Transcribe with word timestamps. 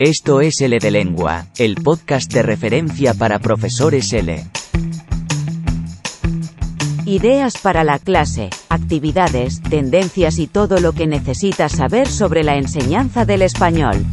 Esto 0.00 0.40
es 0.40 0.58
L 0.62 0.78
de 0.78 0.90
Lengua, 0.90 1.44
el 1.58 1.74
podcast 1.74 2.32
de 2.32 2.40
referencia 2.40 3.12
para 3.12 3.38
profesores 3.38 4.10
L. 4.14 4.46
Ideas 7.04 7.58
para 7.58 7.84
la 7.84 7.98
clase, 7.98 8.48
actividades, 8.70 9.60
tendencias 9.60 10.38
y 10.38 10.46
todo 10.46 10.80
lo 10.80 10.94
que 10.94 11.06
necesitas 11.06 11.72
saber 11.72 12.08
sobre 12.08 12.44
la 12.44 12.56
enseñanza 12.56 13.26
del 13.26 13.42
español. 13.42 14.06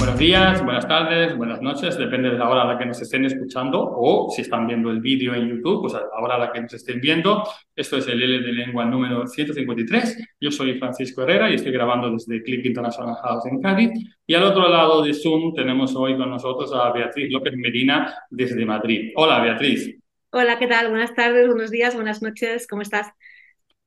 Buenos 0.00 0.18
días, 0.18 0.64
buenas 0.64 0.88
tardes, 0.88 1.36
buenas 1.36 1.60
noches, 1.60 1.98
depende 1.98 2.30
de 2.30 2.38
la 2.38 2.48
hora 2.48 2.62
a 2.62 2.64
la 2.64 2.78
que 2.78 2.86
nos 2.86 3.02
estén 3.02 3.26
escuchando 3.26 3.82
o 3.82 4.30
si 4.34 4.40
están 4.40 4.66
viendo 4.66 4.90
el 4.90 4.98
vídeo 4.98 5.34
en 5.34 5.46
YouTube, 5.46 5.82
pues 5.82 5.94
a 5.94 6.00
la 6.00 6.22
hora 6.22 6.36
a 6.36 6.38
la 6.38 6.52
que 6.52 6.62
nos 6.62 6.72
estén 6.72 7.02
viendo. 7.02 7.46
Esto 7.76 7.98
es 7.98 8.08
el 8.08 8.22
L 8.22 8.40
de 8.40 8.50
Lengua 8.50 8.86
número 8.86 9.26
153. 9.26 10.36
Yo 10.40 10.50
soy 10.50 10.78
Francisco 10.78 11.20
Herrera 11.20 11.50
y 11.50 11.56
estoy 11.56 11.72
grabando 11.72 12.10
desde 12.10 12.42
Click 12.42 12.64
International 12.64 13.14
House 13.16 13.44
en 13.44 13.60
Cádiz. 13.60 13.90
Y 14.26 14.32
al 14.32 14.44
otro 14.44 14.70
lado 14.70 15.02
de 15.02 15.12
Zoom 15.12 15.52
tenemos 15.52 15.94
hoy 15.94 16.16
con 16.16 16.30
nosotros 16.30 16.72
a 16.72 16.90
Beatriz 16.92 17.30
López 17.30 17.52
Medina 17.58 18.14
desde 18.30 18.64
Madrid. 18.64 19.12
Hola, 19.16 19.40
Beatriz. 19.40 19.98
Hola, 20.30 20.58
¿qué 20.58 20.66
tal? 20.66 20.88
Buenas 20.88 21.14
tardes, 21.14 21.46
buenos 21.46 21.70
días, 21.70 21.94
buenas 21.94 22.22
noches, 22.22 22.66
¿cómo 22.66 22.80
estás? 22.80 23.08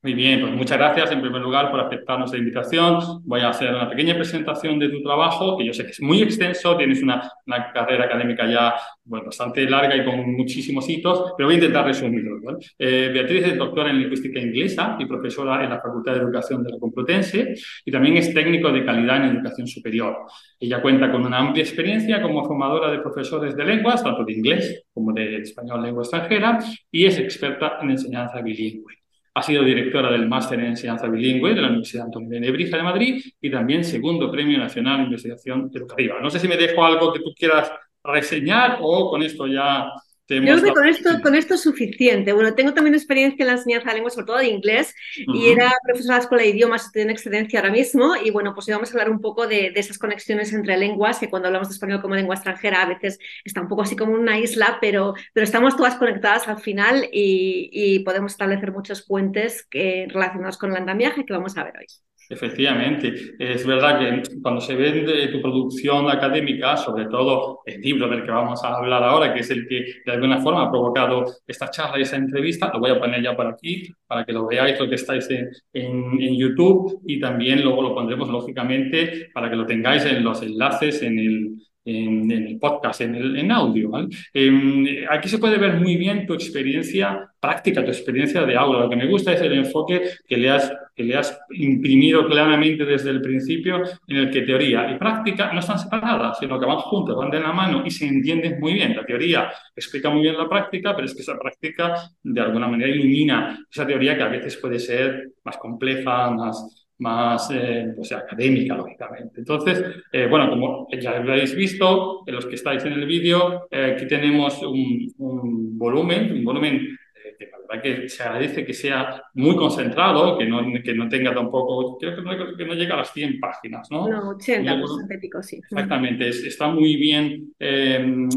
Muy 0.04 0.16
bien, 0.16 0.42
pues 0.42 0.52
muchas 0.52 0.78
gracias 0.78 1.14
en 1.14 1.22
primer 1.22 1.42
lugar 1.42 1.72
por 1.72 1.80
aceptar 1.80 2.20
nuestra 2.20 2.38
invitación. 2.38 3.22
Voy 3.24 3.40
a 3.40 3.48
hacer 3.48 3.70
una 3.74 3.90
pequeña 3.90 4.14
presentación 4.16 4.78
de 4.78 4.90
tu 4.90 5.02
trabajo, 5.02 5.58
que 5.58 5.66
yo 5.66 5.72
sé 5.72 5.86
que 5.86 5.92
es 5.92 6.02
muy 6.02 6.22
extenso, 6.22 6.76
tienes 6.76 7.02
una, 7.02 7.32
una 7.46 7.72
carrera 7.72 8.04
académica 8.04 8.46
ya 8.46 8.76
bueno, 9.06 9.28
bastante 9.28 9.64
larga 9.64 9.96
y 9.96 10.04
con 10.04 10.34
muchísimos 10.34 10.90
hitos, 10.90 11.32
pero 11.38 11.48
voy 11.48 11.54
a 11.54 11.58
intentar 11.58 11.86
resumirlo. 11.86 12.36
Eh, 12.78 13.12
Beatriz 13.14 13.48
es 13.48 13.58
doctora 13.58 13.92
en 13.92 14.00
lingüística 14.00 14.42
inglesa 14.42 14.98
y 15.00 15.06
profesora 15.06 15.64
en 15.64 15.70
la 15.70 15.80
Facultad 15.80 16.16
de 16.16 16.20
Educación 16.20 16.66
de 16.66 16.72
la 16.72 16.80
Complutense 16.80 17.54
y 17.86 17.90
también 17.90 18.18
es 18.18 18.34
técnico 18.34 18.74
de 18.74 18.84
calidad 18.84 19.24
en 19.24 19.38
educación 19.38 19.68
superior. 19.68 20.18
Ella 20.60 20.82
cuenta 20.82 21.10
con 21.10 21.26
una 21.26 21.38
amplia 21.38 21.64
experiencia 21.64 22.22
como 22.22 22.44
formadora 22.44 22.92
de 22.92 23.00
profesores 23.00 23.56
de 23.56 23.64
lenguas, 23.64 24.04
tanto 24.04 24.26
de 24.26 24.34
inglés 24.34 24.84
como 24.94 25.14
de 25.14 25.38
español 25.38 25.82
lengua 25.82 26.04
extranjera, 26.04 26.60
y 26.92 27.06
es 27.06 27.18
experta 27.18 27.78
en 27.82 27.92
enseñanza 27.92 28.42
bilingüe. 28.42 29.03
Ha 29.36 29.42
sido 29.42 29.64
directora 29.64 30.12
del 30.12 30.28
Máster 30.28 30.60
en 30.60 30.68
Enseñanza 30.68 31.08
Bilingüe 31.08 31.56
de 31.56 31.62
la 31.62 31.68
Universidad 31.70 32.06
Antonio 32.06 32.30
de 32.30 32.40
Nebrija 32.40 32.78
de 32.78 32.84
Madrid 32.84 33.24
y 33.42 33.50
también 33.50 33.84
segundo 33.84 34.32
Premio 34.32 34.60
Nacional 34.60 34.98
de 34.98 35.04
Investigación 35.06 35.72
Educativa. 35.74 36.20
No 36.22 36.30
sé 36.30 36.40
si 36.40 36.48
me 36.48 36.58
dejo 36.58 36.86
algo 36.86 37.12
que 37.12 37.20
tú 37.20 37.34
quieras 37.36 37.72
reseñar 38.04 38.78
o 38.82 39.10
con 39.10 39.24
esto 39.24 39.48
ya 39.48 39.90
yo 40.30 40.42
creo 40.42 40.64
que 40.64 40.72
con 40.72 40.88
esto, 40.88 41.22
con 41.22 41.36
esto 41.36 41.56
es 41.56 41.62
suficiente. 41.62 42.34
Bueno, 42.34 42.56
tengo 42.56 42.74
también 42.74 42.96
experiencia 42.96 43.44
en 43.44 43.48
la 43.48 43.54
enseñanza 43.54 43.90
de 43.90 43.96
lengua, 43.96 44.10
sobre 44.10 44.26
todo 44.26 44.38
de 44.38 44.48
inglés, 44.48 44.94
y 45.16 45.48
era 45.48 45.72
profesora 45.84 46.16
de 46.16 46.20
la 46.20 46.24
Escuela 46.24 46.44
de 46.44 46.50
Idiomas, 46.50 46.86
estoy 46.86 47.02
en 47.02 47.10
excedencia 47.10 47.60
ahora 47.60 47.72
mismo, 47.72 48.16
y 48.16 48.32
bueno, 48.32 48.54
pues 48.54 48.68
íbamos 48.68 48.90
a 48.90 48.94
hablar 48.94 49.10
un 49.10 49.20
poco 49.20 49.48
de, 49.48 49.72
de, 49.72 49.80
esas 49.80 49.98
conexiones 49.98 50.54
entre 50.54 50.78
lenguas, 50.78 51.20
que 51.20 51.30
cuando 51.30 51.48
hablamos 51.48 51.70
de 51.70 51.74
español 51.74 52.02
como 52.02 52.16
lengua 52.16 52.36
extranjera 52.36 52.84
a 52.84 52.88
veces 52.88 53.20
está 53.44 53.62
un 53.62 53.68
poco 53.68 53.82
así 53.82 53.96
como 53.96 54.14
una 54.14 54.40
isla, 54.40 54.78
pero, 54.80 55.14
pero 55.34 55.44
estamos 55.44 55.76
todas 55.76 55.96
conectadas 55.96 56.48
al 56.48 56.60
final 56.60 57.10
y, 57.12 57.70
y 57.72 58.00
podemos 58.00 58.32
establecer 58.32 58.72
muchos 58.72 59.06
puentes 59.06 59.64
que, 59.70 60.08
relacionados 60.10 60.58
con 60.58 60.72
el 60.72 60.78
andamiaje 60.78 61.26
que 61.26 61.34
vamos 61.34 61.58
a 61.58 61.64
ver 61.64 61.74
hoy. 61.78 61.88
Efectivamente, 62.34 63.14
es 63.38 63.66
verdad 63.66 64.00
que 64.00 64.40
cuando 64.42 64.60
se 64.60 64.76
vende 64.76 65.28
tu 65.28 65.40
producción 65.40 66.10
académica, 66.10 66.76
sobre 66.76 67.06
todo 67.06 67.60
el 67.64 67.80
libro 67.80 68.08
del 68.08 68.24
que 68.24 68.32
vamos 68.32 68.64
a 68.64 68.76
hablar 68.76 69.04
ahora, 69.04 69.32
que 69.34 69.42
es 69.42 69.52
el 69.52 69.68
que 69.68 70.02
de 70.04 70.12
alguna 70.12 70.40
forma 70.40 70.64
ha 70.64 70.72
provocado 70.72 71.26
esta 71.46 71.70
charla 71.70 72.00
y 72.00 72.02
esta 72.02 72.16
entrevista, 72.16 72.72
lo 72.74 72.80
voy 72.80 72.90
a 72.90 73.00
poner 73.00 73.22
ya 73.22 73.36
por 73.36 73.46
aquí 73.46 73.88
para 74.08 74.26
que 74.26 74.34
lo 74.34 74.48
veáis 74.48 74.80
lo 74.80 74.90
que 74.90 74.96
estáis 74.96 75.30
en, 75.30 75.52
en, 75.74 76.36
YouTube 76.36 77.02
y 77.06 77.20
también 77.20 77.62
luego 77.64 77.84
lo 77.84 77.94
pondremos 77.94 78.28
lógicamente 78.28 79.30
para 79.32 79.50
que 79.52 79.56
lo 79.56 79.68
tengáis 79.68 80.04
en 80.06 80.24
los 80.24 80.42
enlaces 80.42 81.04
en 81.04 81.20
el, 81.20 81.56
en, 81.86 82.32
el 82.32 82.58
podcast, 82.60 83.02
en, 83.02 83.16
el, 83.16 83.38
en 83.38 83.52
audio. 83.52 83.92
Eh, 84.34 85.06
aquí 85.10 85.30
se 85.30 85.38
puede 85.38 85.58
ver 85.58 85.80
muy 85.80 85.96
bien 85.98 86.26
tu 86.26 86.34
experiencia 86.34 87.30
práctica, 87.40 87.84
tu 87.84 87.92
experiencia 87.92 88.46
de 88.46 88.56
aula. 88.56 88.82
Lo 88.82 88.90
que 88.90 88.96
me 88.96 89.08
gusta 89.08 89.34
es 89.34 89.42
el 89.42 89.54
enfoque 89.54 90.02
que 90.28 90.38
le 90.38 90.50
has, 90.50 90.72
que 90.96 91.04
le 91.04 91.16
has 91.16 91.38
imprimido 91.52 92.26
claramente 92.28 92.86
desde 92.86 93.10
el 93.10 93.22
principio, 93.22 93.82
en 94.08 94.18
el 94.18 94.32
que 94.32 94.44
teoría 94.44 94.90
y 94.92 94.98
práctica 94.98 95.52
no 95.52 95.60
están 95.60 95.80
separadas, 95.80 96.40
sino 96.40 96.60
que 96.60 96.66
van 96.66 96.78
juntas, 96.78 97.16
van 97.16 97.32
de 97.32 97.40
la 97.40 97.52
mano 97.52 97.84
y 97.86 97.92
se 97.92 98.08
entienden 98.08 98.60
muy 98.60 98.74
bien. 98.74 98.96
La 98.96 99.06
teoría 99.06 99.52
explica 99.76 100.10
muy 100.10 100.22
bien 100.22 100.38
la 100.38 100.48
práctica, 100.48 100.96
pero 100.96 101.06
es 101.06 101.14
que 101.14 101.22
esa 101.22 101.38
práctica 101.38 101.96
de 102.22 102.42
alguna 102.42 102.68
manera 102.68 102.90
ilumina 102.90 103.66
esa 103.70 103.86
teoría 103.86 104.16
que 104.16 104.24
a 104.24 104.28
veces 104.28 104.58
puede 104.58 104.80
ser 104.80 105.32
más 105.44 105.58
compleja, 105.58 106.32
más 106.32 106.83
más 107.04 107.52
eh, 107.54 107.92
pues, 107.96 108.12
académica, 108.14 108.76
lógicamente. 108.76 109.40
Entonces, 109.40 109.84
eh, 110.12 110.28
bueno, 110.30 110.50
como 110.50 110.88
ya 111.00 111.20
lo 111.20 111.34
habéis 111.34 111.54
visto, 111.54 112.24
los 112.26 112.46
que 112.46 112.56
estáis 112.56 112.84
en 112.86 112.94
el 112.94 113.06
vídeo, 113.06 113.68
eh, 113.70 113.94
aquí 113.96 114.08
tenemos 114.08 114.64
un, 114.64 115.14
un, 115.18 115.78
volumen, 115.78 116.32
un 116.32 116.44
volumen 116.46 116.98
que 117.38 117.48
la 117.48 117.58
verdad 117.58 117.84
que 117.84 118.10
se 118.10 118.24
agradece 118.24 118.66
que 118.66 118.74
sea 118.74 119.22
muy 119.34 119.56
concentrado, 119.56 120.38
que 120.38 120.46
no, 120.46 120.62
que 120.82 120.94
no 120.94 121.10
tenga 121.10 121.34
tampoco, 121.34 121.98
creo 121.98 122.16
que 122.16 122.22
no, 122.22 122.56
que 122.56 122.66
no 122.66 122.74
llega 122.74 122.94
a 122.94 123.00
las 123.00 123.12
100 123.12 123.40
páginas, 123.40 123.90
¿no? 123.92 124.08
No, 124.08 124.30
80, 124.30 124.80
pues, 124.80 125.48
sí. 125.48 125.58
Exactamente, 125.58 126.30
es, 126.30 126.44
está 126.44 126.68
muy 126.68 126.96
bien 126.96 127.54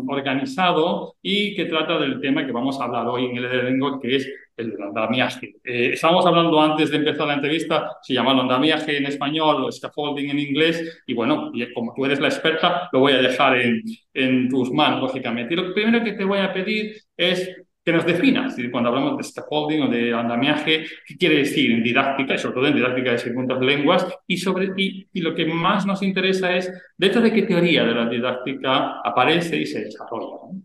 organizado 0.08 1.14
y 1.22 1.54
que 1.54 1.66
trata 1.66 1.98
del 2.00 2.20
tema 2.20 2.44
que 2.44 2.52
vamos 2.52 2.80
a 2.80 2.84
hablar 2.84 3.06
hoy 3.06 3.26
en 3.26 3.36
el 3.36 3.44
Elengo, 3.44 4.00
que 4.00 4.16
es 4.16 4.28
el 4.56 4.74
andamiaje. 4.82 5.56
Eh, 5.62 5.90
estábamos 5.92 6.26
hablando 6.26 6.60
antes 6.60 6.90
de 6.90 6.96
empezar 6.96 7.26
la 7.26 7.34
entrevista, 7.34 7.98
se 8.02 8.14
llama 8.14 8.32
andamiaje 8.32 8.96
en 8.96 9.06
español 9.06 9.64
o 9.64 9.72
scaffolding 9.72 10.30
en 10.30 10.38
inglés, 10.38 11.02
y 11.06 11.14
bueno, 11.14 11.50
y 11.52 11.72
como 11.72 11.92
tú 11.94 12.04
eres 12.04 12.20
la 12.20 12.28
experta, 12.28 12.88
lo 12.92 13.00
voy 13.00 13.12
a 13.12 13.18
dejar 13.18 13.58
en, 13.58 13.82
en 14.14 14.48
tus 14.48 14.70
manos, 14.72 15.00
lógicamente. 15.00 15.54
Y 15.54 15.56
lo 15.56 15.74
primero 15.74 16.02
que 16.02 16.12
te 16.12 16.24
voy 16.24 16.38
a 16.38 16.52
pedir 16.52 16.96
es 17.16 17.56
que 17.84 17.92
nos 17.92 18.04
definas, 18.04 18.56
cuando 18.72 18.88
hablamos 18.88 19.16
de 19.16 19.22
scaffolding 19.22 19.82
o 19.82 19.88
de 19.88 20.12
andamiaje, 20.12 20.86
¿qué 21.06 21.16
quiere 21.16 21.36
decir 21.36 21.70
en 21.70 21.84
didáctica, 21.84 22.34
y 22.34 22.38
sobre 22.38 22.54
todo 22.56 22.66
en 22.66 22.74
didáctica 22.74 23.12
de 23.12 23.18
segundas 23.18 23.60
lenguas? 23.60 24.04
Y, 24.26 24.38
sobre, 24.38 24.72
y, 24.76 25.06
y 25.12 25.20
lo 25.20 25.36
que 25.36 25.46
más 25.46 25.86
nos 25.86 26.02
interesa 26.02 26.56
es, 26.56 26.72
¿dentro 26.96 27.20
de 27.20 27.32
qué 27.32 27.42
teoría 27.42 27.84
de 27.84 27.94
la 27.94 28.08
didáctica 28.08 29.00
aparece 29.04 29.58
y 29.58 29.66
se 29.66 29.84
desarrolla? 29.84 30.58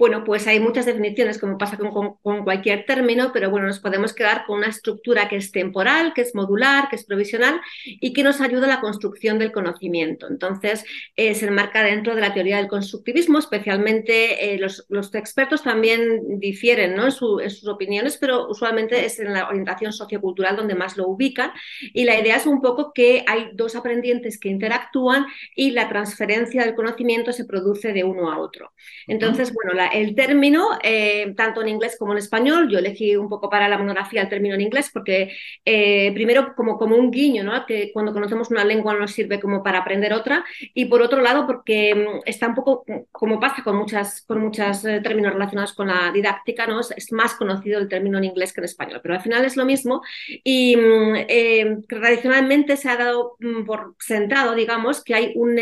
Bueno, 0.00 0.24
pues 0.24 0.46
hay 0.46 0.60
muchas 0.60 0.86
definiciones, 0.86 1.38
como 1.38 1.58
pasa 1.58 1.76
con, 1.76 2.14
con, 2.22 2.42
cualquier 2.42 2.86
término, 2.86 3.32
pero 3.34 3.50
bueno, 3.50 3.66
nos 3.66 3.80
podemos 3.80 4.14
quedar 4.14 4.46
con 4.46 4.56
una 4.56 4.68
estructura 4.68 5.28
que 5.28 5.36
es 5.36 5.52
temporal, 5.52 6.14
que 6.14 6.22
es 6.22 6.34
modular, 6.34 6.88
que 6.88 6.96
es 6.96 7.04
provisional 7.04 7.60
y 7.84 8.14
que 8.14 8.22
nos 8.22 8.40
ayuda 8.40 8.64
a 8.64 8.68
la 8.70 8.80
construcción 8.80 9.38
del 9.38 9.52
conocimiento. 9.52 10.26
Entonces, 10.26 10.86
eh, 11.16 11.34
se 11.34 11.48
enmarca 11.48 11.82
dentro 11.82 12.14
de 12.14 12.22
la 12.22 12.32
teoría 12.32 12.56
del 12.56 12.68
constructivismo, 12.68 13.38
especialmente 13.38 14.54
eh, 14.54 14.58
los, 14.58 14.86
los, 14.88 15.14
expertos 15.14 15.62
también 15.62 16.38
difieren 16.40 16.96
¿no? 16.96 17.02
en, 17.02 17.12
en, 17.42 17.50
sus 17.50 17.68
opiniones, 17.68 18.16
pero 18.16 18.48
usualmente 18.48 19.04
es 19.04 19.20
en 19.20 19.34
la 19.34 19.48
orientación 19.48 19.92
sociocultural 19.92 20.56
donde 20.56 20.74
más 20.74 20.96
lo 20.96 21.08
ubican. 21.08 21.52
Y 21.92 22.04
la 22.04 22.18
idea 22.18 22.36
es 22.36 22.46
un 22.46 22.62
poco 22.62 22.94
que 22.94 23.22
hay 23.26 23.50
dos 23.52 23.76
aprendientes 23.76 24.40
que 24.40 24.48
interactúan 24.48 25.26
y 25.54 25.72
la 25.72 25.90
transferencia 25.90 26.64
del 26.64 26.74
conocimiento 26.74 27.34
se 27.34 27.44
produce 27.44 27.92
de 27.92 28.02
uno 28.02 28.32
a 28.32 28.38
otro. 28.38 28.72
Entonces, 29.06 29.52
bueno, 29.52 29.74
la, 29.74 29.89
el 29.92 30.14
término, 30.14 30.78
eh, 30.82 31.32
tanto 31.36 31.62
en 31.62 31.68
inglés 31.68 31.96
como 31.98 32.12
en 32.12 32.18
español, 32.18 32.68
yo 32.70 32.78
elegí 32.78 33.16
un 33.16 33.28
poco 33.28 33.48
para 33.50 33.68
la 33.68 33.78
monografía 33.78 34.22
el 34.22 34.28
término 34.28 34.54
en 34.54 34.60
inglés 34.62 34.90
porque 34.92 35.32
eh, 35.64 36.12
primero 36.14 36.54
como, 36.54 36.78
como 36.78 36.96
un 36.96 37.10
guiño, 37.10 37.44
¿no? 37.44 37.66
que 37.66 37.90
cuando 37.92 38.12
conocemos 38.12 38.50
una 38.50 38.64
lengua 38.64 38.94
nos 38.94 39.12
sirve 39.12 39.40
como 39.40 39.62
para 39.62 39.78
aprender 39.78 40.12
otra 40.12 40.44
y 40.74 40.86
por 40.86 41.02
otro 41.02 41.20
lado 41.20 41.46
porque 41.46 41.94
mm, 41.94 42.20
está 42.26 42.48
un 42.48 42.54
poco 42.54 42.84
como 43.12 43.40
pasa 43.40 43.62
con 43.62 43.76
muchas, 43.76 44.22
con 44.22 44.40
muchos 44.40 44.84
eh, 44.84 45.00
términos 45.02 45.32
relacionados 45.32 45.72
con 45.72 45.88
la 45.88 46.10
didáctica, 46.12 46.66
¿no? 46.66 46.80
Es, 46.80 47.10
más 47.12 47.34
conocido 47.34 47.80
el 47.80 47.88
término 47.88 48.18
en 48.18 48.24
inglés 48.24 48.52
que 48.52 48.60
en 48.60 48.66
español, 48.66 49.00
pero 49.02 49.14
al 49.14 49.20
final 49.20 49.44
es 49.44 49.56
lo 49.56 49.64
mismo 49.64 50.00
y 50.44 50.76
mm, 50.76 51.82
tradicionalmente 51.88 52.76
se 52.76 52.88
ha 52.88 52.96
dado 52.96 53.36
mm, 53.40 53.64
por 53.64 53.96
sentado, 53.98 54.54
digamos, 54.54 55.02
que 55.02 55.14
hay 55.14 55.32
un, 55.34 55.58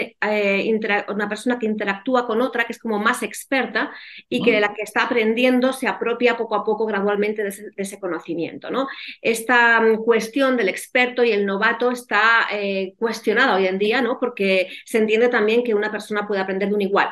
una 1.09 1.29
persona 1.29 1.59
que 1.59 1.67
interactúa 1.67 2.27
con 2.27 2.43
otra 2.43 2.65
que 2.65 2.73
es 2.73 2.79
como 2.79 2.99
más 2.99 3.23
experta 3.23 3.91
y 4.29 4.43
que 4.43 4.61
la 4.61 4.73
que 4.75 4.82
está 4.82 5.05
aprendiendo 5.05 5.73
se 5.73 5.87
apropia 5.87 6.37
poco 6.37 6.55
a 6.55 6.65
poco 6.65 6.87
gradualmente 6.87 7.43
de 7.43 7.53
ese, 7.76 8.00
conocimiento. 8.00 8.70
¿no? 8.70 8.88
Esta 9.20 9.81
mm, 9.81 10.05
cuestión 10.05 10.56
del 10.56 10.69
experto 10.69 11.25
y 11.25 11.32
el 11.32 11.47
novato 11.47 11.91
está 11.91 12.47
eh, 12.53 12.94
cuestionada 12.99 13.56
hoy 13.56 13.67
en 13.67 13.79
día, 13.79 14.03
¿no? 14.03 14.19
porque 14.19 14.69
se 14.85 14.99
entiende 14.99 15.29
también 15.29 15.65
que 15.65 15.75
una 15.75 15.91
persona 15.91 16.26
puede 16.26 16.41
aprender 16.41 16.69
de 16.69 16.75
un 16.75 16.82
igual. 16.82 17.09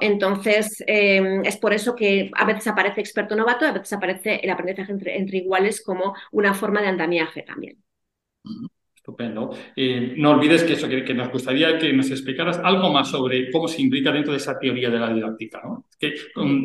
Entonces, 0.00 0.82
eh, 0.86 1.40
es 1.44 1.56
por 1.58 1.72
eso 1.72 1.94
que 1.94 2.30
a 2.34 2.44
veces 2.44 2.66
aparece 2.66 3.00
experto 3.00 3.36
novato, 3.36 3.64
a 3.64 3.72
veces 3.72 3.92
aparece 3.92 4.40
el 4.42 4.50
aprendizaje 4.50 4.90
entre, 4.92 5.16
entre 5.16 5.38
iguales 5.38 5.82
como 5.82 6.14
una 6.32 6.54
forma 6.54 6.82
de 6.82 6.88
andamiaje 6.88 7.42
también 7.42 7.78
Estupendo. 9.06 9.54
Eh, 9.76 10.14
no 10.16 10.32
olvides 10.32 10.64
que 10.64 10.72
eso, 10.72 10.88
que, 10.88 11.14
nos 11.14 11.30
gustaría 11.30 11.78
que 11.78 11.92
nos 11.92 12.10
explicaras 12.10 12.58
algo 12.58 12.92
más 12.92 13.08
sobre 13.08 13.52
cómo 13.52 13.68
se 13.68 13.80
implica 13.80 14.10
dentro 14.10 14.32
de 14.32 14.38
esa 14.38 14.58
teoría 14.58 14.90
de 14.90 14.98
la 14.98 15.14
didáctica. 15.14 15.62
¿no? 15.62 15.84
Que, 15.96 16.12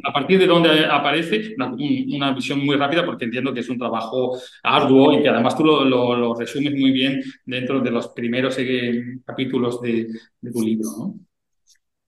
a 0.03 0.11
partir 0.11 0.39
de 0.39 0.47
dónde 0.47 0.87
aparece 0.87 1.53
una, 1.55 2.33
visión 2.33 2.65
muy 2.65 2.77
rápida, 2.77 3.05
porque 3.05 3.25
entiendo 3.25 3.53
que 3.53 3.59
es 3.59 3.69
un 3.69 3.77
trabajo 3.77 4.39
arduo 4.63 5.13
y 5.13 5.21
que 5.21 5.29
además 5.29 5.55
tú 5.55 5.65
lo, 5.65 6.33
resumes 6.33 6.73
muy 6.73 6.89
bien 6.89 7.21
dentro 7.45 7.79
de 7.79 7.91
los 7.91 8.07
primeros 8.07 8.57
eh, 8.57 9.19
capítulos 9.23 9.79
de, 9.79 10.07
de 10.41 10.51
tu 10.51 10.63
libro. 10.63 11.13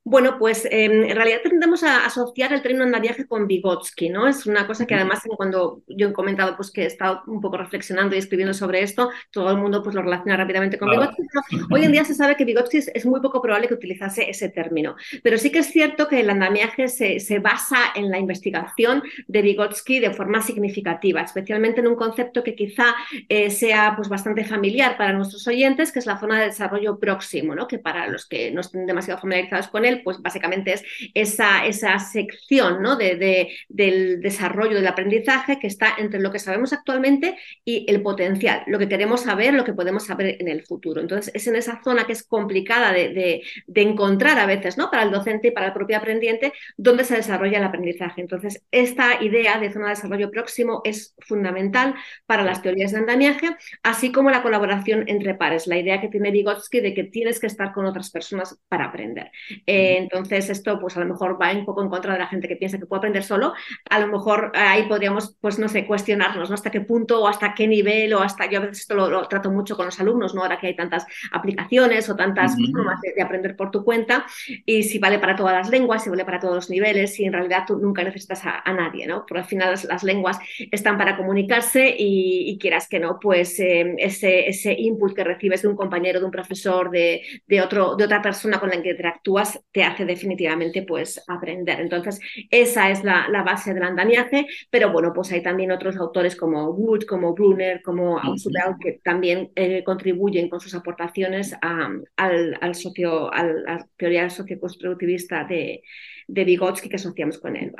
Bueno, 0.05 0.37
pues 0.37 0.67
em, 0.69 1.03
en 1.03 1.15
realidad 1.15 1.39
tendemos 1.43 1.81
a 1.81 2.05
asociar 2.05 2.51
el 2.51 2.61
término 2.61 2.83
andamiaje 2.83 3.25
con 3.25 3.47
Vygotsky, 3.47 4.09
¿no? 4.09 4.27
Es 4.27 4.45
una 4.45 4.67
cosa 4.67 4.85
que 4.85 4.95
además 4.95 5.21
cuando 5.37 5.81
yo 5.87 6.09
he 6.09 6.13
comentado 6.13 6.57
pues 6.57 6.71
que 6.71 6.83
he 6.83 6.85
estado 6.87 7.21
un 7.25 7.39
poco 7.39 7.55
reflexionando 7.55 8.13
y 8.13 8.19
escribiendo 8.19 8.53
sobre 8.53 8.81
esto, 8.81 9.11
todo 9.31 9.49
el 9.51 9.57
mundo 9.57 9.81
pues 9.81 9.95
lo 9.95 10.01
relaciona 10.01 10.35
rápidamente 10.35 10.77
con 10.77 10.89
Vygotsky. 10.89 11.23
hoy 11.71 11.83
en 11.85 11.93
día 11.93 12.03
se 12.03 12.15
sabe 12.15 12.35
que 12.35 12.43
Vygotsky 12.43 12.79
es, 12.93 13.05
muy 13.05 13.21
poco 13.21 13.41
probable 13.41 13.69
que 13.69 13.75
utilizase 13.75 14.29
ese 14.29 14.49
término, 14.49 14.95
pero 15.23 15.37
sí 15.37 15.51
que 15.51 15.59
es 15.59 15.67
cierto 15.67 16.07
que 16.07 16.19
el 16.19 16.29
andamiaje 16.29 16.89
se, 16.89 17.21
se 17.21 17.39
basa 17.39 17.77
en 17.95 18.09
la 18.09 18.19
investigación 18.19 19.03
de 19.27 19.41
Vygotsky 19.41 19.99
de 19.99 20.11
forma 20.11 20.41
significativa, 20.41 21.21
especialmente 21.21 21.79
en 21.79 21.87
un 21.87 21.95
concepto 21.95 22.43
que 22.43 22.55
quizá 22.55 22.95
eh, 23.29 23.49
sea 23.49 23.93
pues 23.95 24.09
bastante 24.09 24.43
familiar 24.43 24.97
para 24.97 25.13
nuestros 25.13 25.47
oyentes, 25.47 25.93
que 25.93 25.99
es 25.99 26.05
la 26.05 26.19
zona 26.19 26.39
de 26.39 26.47
desarrollo 26.47 26.99
próximo, 26.99 27.55
¿no? 27.55 27.67
Que 27.67 27.79
para 27.79 28.07
los 28.07 28.25
que 28.25 28.51
no 28.51 28.61
estén 28.61 28.85
demasiado 28.85 29.21
familiarizados 29.21 29.67
con 29.67 29.85
él, 29.85 29.92
pues 29.97 30.21
básicamente 30.21 30.73
es 30.73 30.83
esa, 31.13 31.65
esa 31.65 31.99
sección 31.99 32.81
¿no? 32.81 32.95
de, 32.95 33.49
del 33.69 34.21
desarrollo 34.21 34.75
del 34.75 34.87
aprendizaje 34.87 35.59
que 35.59 35.67
está 35.67 35.95
entre 35.97 36.19
lo 36.19 36.31
que 36.31 36.39
sabemos 36.39 36.73
actualmente 36.73 37.37
y 37.65 37.85
el 37.89 38.01
potencial, 38.01 38.63
lo 38.67 38.79
que 38.79 38.87
queremos 38.87 39.21
saber, 39.21 39.53
lo 39.53 39.63
que 39.63 39.73
podemos 39.73 40.05
saber 40.05 40.37
en 40.39 40.47
el 40.47 40.63
futuro. 40.63 41.01
Entonces, 41.01 41.33
es 41.33 41.47
en 41.47 41.55
esa 41.55 41.81
zona 41.83 42.05
que 42.05 42.13
es 42.13 42.23
complicada 42.23 42.91
de, 42.91 43.43
encontrar 43.75 44.39
a 44.39 44.45
veces 44.45 44.77
¿no? 44.77 44.89
para 44.89 45.03
el 45.03 45.11
docente 45.11 45.49
y 45.49 45.51
para 45.51 45.67
el 45.67 45.73
propio 45.73 45.97
aprendiente 45.97 46.53
donde 46.77 47.03
se 47.03 47.15
desarrolla 47.15 47.57
el 47.57 47.63
aprendizaje. 47.63 48.21
Entonces, 48.21 48.63
esta 48.71 49.21
idea 49.21 49.59
de 49.59 49.71
zona 49.71 49.85
de 49.85 49.95
desarrollo 49.95 50.31
próximo 50.31 50.81
es 50.83 51.15
fundamental 51.19 51.95
para 52.25 52.43
las 52.43 52.61
teorías 52.61 52.91
de 52.91 52.99
andamiaje, 52.99 53.49
así 53.83 54.11
como 54.11 54.29
la 54.29 54.41
colaboración 54.41 55.03
entre 55.07 55.35
pares, 55.35 55.67
la 55.67 55.77
idea 55.77 55.99
que 55.99 56.07
tiene 56.07 56.31
Vygotsky 56.31 56.79
de 56.79 56.93
que 56.93 57.03
tienes 57.03 57.39
que 57.39 57.47
estar 57.47 57.73
con 57.73 57.85
otras 57.85 58.09
personas 58.09 58.57
para 58.69 58.85
aprender. 58.85 59.31
Eh, 59.65 59.82
entonces, 59.97 60.49
esto 60.49 60.79
pues 60.79 60.97
a 60.97 60.99
lo 60.99 61.05
mejor 61.05 61.41
va 61.41 61.51
un 61.51 61.65
poco 61.65 61.83
en 61.83 61.89
contra 61.89 62.13
de 62.13 62.19
la 62.19 62.27
gente 62.27 62.47
que 62.47 62.55
piensa 62.55 62.77
que 62.77 62.85
puede 62.85 62.99
aprender 62.99 63.23
solo. 63.23 63.53
A 63.89 63.99
lo 63.99 64.07
mejor 64.07 64.51
ahí 64.55 64.83
podríamos, 64.87 65.37
pues 65.41 65.59
no 65.59 65.67
sé, 65.67 65.85
cuestionarnos, 65.85 66.49
¿no? 66.49 66.55
Hasta 66.55 66.71
qué 66.71 66.81
punto 66.81 67.21
o 67.21 67.27
hasta 67.27 67.53
qué 67.53 67.67
nivel 67.67 68.13
o 68.13 68.21
hasta, 68.21 68.49
yo 68.49 68.59
a 68.59 68.61
veces 68.61 68.81
esto 68.81 68.95
lo, 68.95 69.27
trato 69.27 69.51
mucho 69.51 69.75
con 69.75 69.85
los 69.85 69.99
alumnos, 69.99 70.33
¿no? 70.33 70.41
Ahora 70.41 70.59
que 70.59 70.67
hay 70.67 70.75
tantas 70.75 71.05
aplicaciones 71.31 72.09
o 72.09 72.15
tantas 72.15 72.55
formas 72.55 72.99
de, 73.01 73.21
aprender 73.21 73.55
por 73.55 73.71
tu 73.71 73.83
cuenta 73.83 74.25
y 74.65 74.83
si 74.83 74.99
vale 74.99 75.19
para 75.19 75.35
todas 75.35 75.53
las 75.53 75.69
lenguas, 75.69 76.03
si 76.03 76.09
vale 76.09 76.25
para 76.25 76.39
todos 76.39 76.55
los 76.55 76.69
niveles, 76.69 77.13
si 77.13 77.25
en 77.25 77.33
realidad 77.33 77.63
tú 77.65 77.77
nunca 77.77 78.03
necesitas 78.03 78.41
a, 78.45 78.73
nadie, 78.73 79.05
¿no? 79.05 79.25
Porque 79.27 79.39
al 79.39 79.45
final 79.45 79.75
las, 79.87 80.03
lenguas 80.03 80.39
están 80.71 80.97
para 80.97 81.15
comunicarse 81.15 81.95
y, 81.97 82.57
quieras 82.59 82.87
que 82.87 82.99
no, 82.99 83.19
pues 83.19 83.59
eh, 83.59 83.95
ese, 83.97 84.47
ese 84.47 84.73
input 84.73 85.13
que 85.13 85.23
recibes 85.23 85.61
de 85.61 85.67
un 85.67 85.75
compañero, 85.75 86.19
de 86.19 86.25
un 86.25 86.31
profesor, 86.31 86.89
de, 86.89 87.21
de, 87.47 87.61
otro, 87.61 87.95
de 87.95 88.05
otra 88.05 88.21
persona 88.21 88.59
con 88.59 88.69
la 88.69 88.81
que 88.81 88.91
interactúas, 88.91 89.59
te 89.73 89.83
hace 89.83 90.05
definitivamente 90.05 90.83
pues 90.83 91.21
aprender. 91.27 91.81
Entonces, 91.81 92.19
esa 92.49 92.91
es 92.91 93.03
la, 93.03 93.27
base 93.43 93.73
del 93.73 93.83
andamiaje, 93.83 94.47
pero 94.69 94.91
bueno, 94.91 95.11
pues 95.13 95.31
hay 95.31 95.41
también 95.41 95.71
otros 95.71 95.97
autores 95.97 96.35
como 96.35 96.69
Wood, 96.69 97.03
como 97.03 97.33
Brunner, 97.33 97.81
como 97.81 98.19
Ausubel, 98.19 98.75
que 98.79 99.01
también 99.03 99.51
eh, 99.55 99.83
contribuyen 99.83 100.47
con 100.47 100.61
sus 100.61 100.75
aportaciones 100.75 101.55
al, 101.61 102.75
socio, 102.75 103.33
a 103.33 103.43
la 103.43 103.87
teoría 103.97 104.29
socioconstructivista 104.29 105.43
de, 105.43 105.81
de 106.27 106.43
Vygotsky 106.45 106.89
que 106.89 106.95
asociamos 106.95 107.39
con 107.39 107.55
él. 107.55 107.73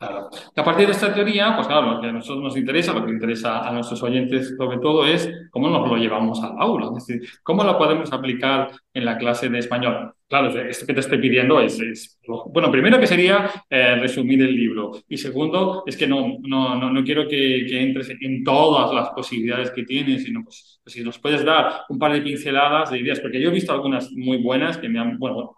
Vamos, 0.00 0.52
A 0.56 0.64
partir 0.64 0.86
de 0.86 0.92
esta 0.92 1.14
teoría, 1.14 1.54
pues 1.54 1.66
claro, 1.66 1.92
lo 1.92 2.00
que 2.00 2.08
a 2.08 2.12
nosotros 2.12 2.42
nos 2.42 2.56
interesa, 2.56 2.92
lo 2.92 3.04
que 3.04 3.12
interesa 3.12 3.68
a 3.68 3.72
nuestros 3.72 4.02
oyentes 4.02 4.54
sobre 4.56 4.78
todo 4.78 5.06
es 5.06 5.30
cómo 5.50 5.68
nos 5.68 5.88
lo 5.88 5.96
llevamos 5.96 6.42
al 6.42 6.54
aula, 6.58 6.86
es 6.86 7.06
decir, 7.06 7.28
cómo 7.42 7.64
lo 7.64 7.78
podemos 7.78 8.12
aplicar 8.12 8.70
en 8.94 9.04
la 9.04 9.18
clase 9.18 9.48
de 9.48 9.58
español. 9.58 10.14
Claro, 10.28 10.48
esto 10.58 10.86
que 10.86 10.94
te 10.94 11.00
estoy 11.00 11.18
pidiendo 11.18 11.60
es, 11.60 12.18
bueno, 12.46 12.70
primero 12.70 12.98
que 12.98 13.06
sería 13.06 13.50
eh, 13.68 13.96
resumir 13.96 14.40
el 14.42 14.54
libro 14.54 14.92
y 15.08 15.18
segundo 15.18 15.82
es 15.86 15.96
que 15.96 16.06
no, 16.06 16.38
no, 16.40 16.90
no, 16.90 17.04
quiero 17.04 17.28
que, 17.28 17.66
que, 17.68 17.82
entres 17.82 18.10
en 18.20 18.42
todas 18.42 18.94
las 18.94 19.10
posibilidades 19.10 19.70
que 19.70 19.82
tienes, 19.82 20.24
sino 20.24 20.42
pues, 20.44 20.80
si 20.86 21.02
nos 21.02 21.18
puedes 21.18 21.44
dar 21.44 21.82
un 21.88 21.98
par 21.98 22.12
de 22.12 22.22
pinceladas 22.22 22.90
de 22.90 22.98
ideas, 22.98 23.20
porque 23.20 23.40
yo 23.40 23.50
he 23.50 23.52
visto 23.52 23.72
algunas 23.72 24.10
muy 24.12 24.38
buenas 24.38 24.78
que 24.78 24.88
me 24.88 24.98
han, 24.98 25.18
bueno, 25.18 25.56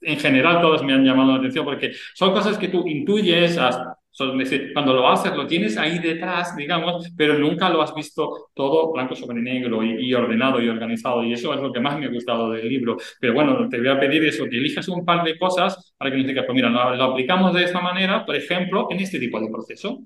en 0.00 0.18
general 0.18 0.60
todas 0.60 0.82
me 0.82 0.92
han 0.92 1.04
llamado 1.04 1.32
la 1.32 1.38
atención 1.38 1.64
porque 1.64 1.92
son 2.14 2.32
cosas 2.32 2.56
que 2.56 2.68
tú 2.68 2.86
intuyes, 2.86 3.58
cuando 4.72 4.94
lo 4.94 5.08
haces 5.08 5.34
lo 5.34 5.46
tienes 5.46 5.76
ahí 5.78 5.98
detrás, 5.98 6.56
digamos, 6.56 7.10
pero 7.16 7.38
nunca 7.38 7.68
lo 7.68 7.80
has 7.82 7.94
visto 7.94 8.50
todo 8.54 8.92
blanco 8.92 9.14
sobre 9.14 9.40
negro 9.40 9.82
y, 9.82 10.12
ordenado 10.14 10.60
y 10.60 10.68
organizado 10.68 11.24
y 11.24 11.32
eso 11.32 11.54
es 11.54 11.60
lo 11.60 11.72
que 11.72 11.80
más 11.80 11.98
me 11.98 12.06
ha 12.06 12.10
gustado 12.10 12.50
del 12.50 12.68
libro. 12.68 12.96
Pero 13.20 13.34
bueno, 13.34 13.68
te 13.68 13.78
voy 13.78 13.88
a 13.88 13.98
pedir 14.00 14.24
eso, 14.24 14.44
que 14.48 14.58
elijas 14.58 14.88
un 14.88 15.04
par 15.04 15.24
de 15.24 15.38
cosas 15.38 15.94
para 15.96 16.10
que 16.10 16.18
nos 16.18 16.26
digas, 16.26 16.44
pues 16.46 16.54
mira, 16.54 16.68
lo 16.70 17.04
aplicamos 17.04 17.54
de 17.54 17.64
esta 17.64 17.80
manera, 17.80 18.24
por 18.24 18.36
ejemplo, 18.36 18.88
en 18.90 19.00
este 19.00 19.18
tipo 19.18 19.40
de 19.40 19.48
proceso. 19.50 20.00